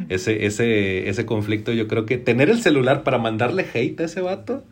[0.10, 4.20] Ese, ese, ese conflicto, yo creo que tener el celular para mandarle hate a ese
[4.22, 4.64] vato,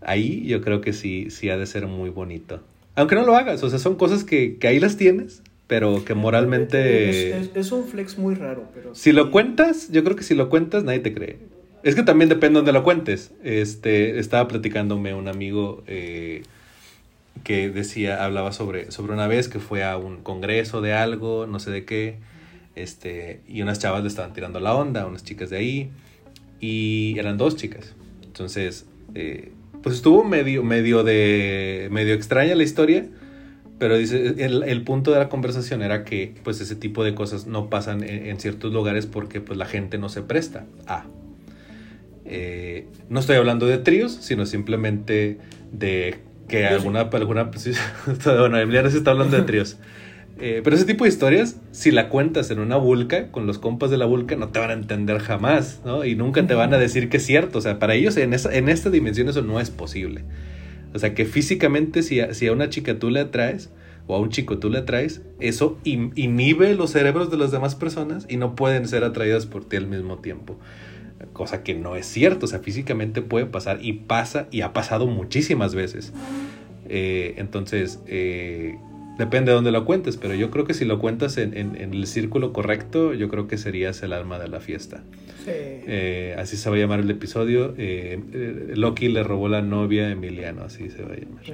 [0.00, 2.60] ahí yo creo que sí, sí ha de ser muy bonito.
[2.94, 6.14] Aunque no lo hagas, o sea, son cosas que, que ahí las tienes, pero que
[6.14, 7.30] moralmente...
[7.40, 8.94] Es, es- es un flex muy raro, pero.
[8.94, 11.38] Si lo cuentas, yo creo que si lo cuentas, nadie te cree.
[11.82, 13.32] Es que también depende donde lo cuentes.
[13.44, 16.42] Este, estaba platicándome un amigo eh,
[17.44, 21.60] que decía, hablaba sobre, sobre una vez que fue a un congreso de algo, no
[21.60, 22.16] sé de qué,
[22.74, 25.90] este, y unas chavas le estaban tirando la onda, unas chicas de ahí,
[26.60, 27.94] y eran dos chicas.
[28.24, 29.52] Entonces, eh,
[29.82, 33.06] pues estuvo medio, medio de, medio extraña la historia,
[33.78, 37.46] pero dice, el, el punto de la conversación era que pues ese tipo de cosas
[37.46, 41.04] no pasan en, en ciertos lugares porque pues la gente no se presta a.
[42.24, 45.38] Eh, no estoy hablando de tríos, sino simplemente
[45.72, 46.18] de
[46.48, 46.74] que Yo sí.
[46.74, 47.72] alguna, alguna sí,
[48.24, 49.78] bueno, Emiliano se está hablando de tríos.
[50.38, 53.90] Eh, pero ese tipo de historias, si la cuentas en una vulca, con los compas
[53.90, 56.04] de la vulca, no te van a entender jamás, ¿no?
[56.04, 57.56] Y nunca te van a decir que es cierto.
[57.56, 60.24] O sea, para ellos en, esa, en esta dimensión eso no es posible.
[60.96, 63.70] O sea, que físicamente si a, si a una chica tú le atraes
[64.08, 67.74] o a un chico tú le atraes, eso in- inhibe los cerebros de las demás
[67.74, 70.58] personas y no pueden ser atraídas por ti al mismo tiempo.
[71.32, 75.06] Cosa que no es cierto, o sea, físicamente puede pasar y pasa y ha pasado
[75.06, 76.12] muchísimas veces.
[76.88, 78.76] Eh, entonces, eh,
[79.18, 81.94] Depende de dónde lo cuentes, pero yo creo que si lo cuentas en, en, en
[81.94, 85.02] el círculo correcto, yo creo que serías el alma de la fiesta.
[85.48, 87.74] Eh, así se va a llamar el episodio.
[87.78, 91.44] Eh, eh, Loki le robó la novia a Emiliano, así se va a llamar.
[91.44, 91.52] sí.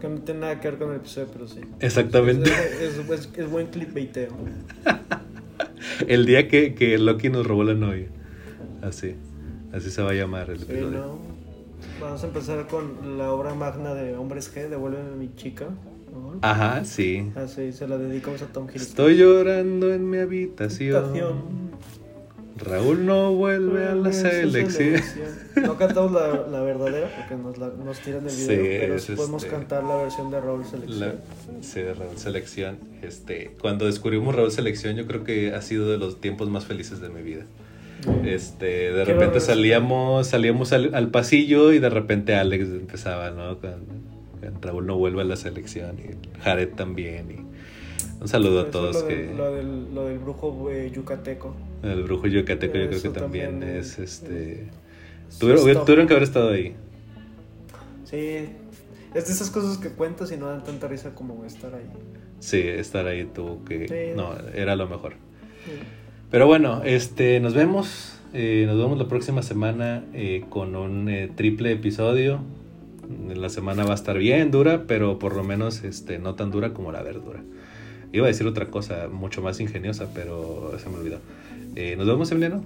[0.00, 1.60] Que no tiene nada que ver con el episodio, pero sí.
[1.80, 2.48] Exactamente.
[2.50, 3.68] Es, es, es- es buen.
[6.08, 8.06] El día que, que Loki nos robó la novia.
[8.82, 9.14] Así.
[9.72, 10.90] Así se va a llamar el Sí, episodio.
[10.98, 11.18] ¿no?
[12.00, 15.66] Vamos a empezar con la obra magna de Hombres G, Devuélveme a mi chica.
[16.12, 16.38] ¿no?
[16.42, 17.30] Ajá, sí.
[17.36, 18.88] Así se la dedicamos a Tom Hiddleston.
[18.88, 20.96] Estoy llorando en mi habitación.
[20.96, 21.70] Habitación.
[22.64, 25.00] Raúl no vuelve a la Su selección.
[25.62, 29.02] No cantamos la, la verdadera porque nos, la, nos tiran el Sí, video, pero es
[29.04, 31.00] sí podemos este- cantar la versión de Raúl Selección.
[31.00, 31.14] La,
[31.62, 32.78] sí, de Raúl Selección.
[33.02, 37.00] Este, cuando descubrimos Raúl Selección, yo creo que ha sido de los tiempos más felices
[37.00, 37.46] de mi vida.
[38.24, 43.58] Este, de repente salíamos, salíamos al, al pasillo y de repente Alex empezaba, ¿no?
[43.58, 43.72] Con,
[44.40, 47.30] con Raúl no vuelve a la selección y Jared también.
[47.30, 47.36] Y
[48.20, 51.54] un saludo a todos lo, que del, lo, del, lo del brujo eh, yucateco.
[51.82, 54.68] el brujo yucateco yo creo que también, también es es- este
[55.28, 56.74] Su tuvieron, tuvieron que haber estado ahí.
[58.04, 58.16] Sí,
[59.14, 61.86] es de esas cosas que cuentas y no dan tanta risa como estar ahí.
[62.40, 64.16] Sí, estar ahí tuvo que Sí.
[64.16, 65.12] no, era lo mejor.
[65.64, 65.72] Sí.
[66.30, 68.16] Pero bueno, este, nos vemos.
[68.32, 72.40] eh, nos vemos la próxima semana eh, con un eh, triple episodio.
[73.34, 76.72] La semana va a estar bien dura, pero por lo menos este, no tan dura
[76.72, 77.40] como la verdura.
[78.12, 81.18] Iba a decir otra cosa mucho más ingeniosa, pero se me olvidó.
[81.76, 82.64] Eh, nos vemos, Emiliano.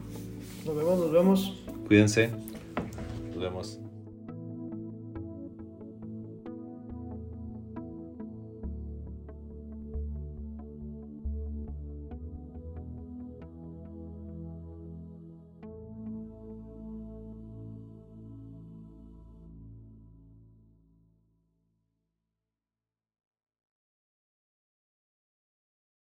[0.64, 1.64] Nos vemos, nos vemos.
[1.86, 2.30] Cuídense.
[3.34, 3.78] Nos vemos.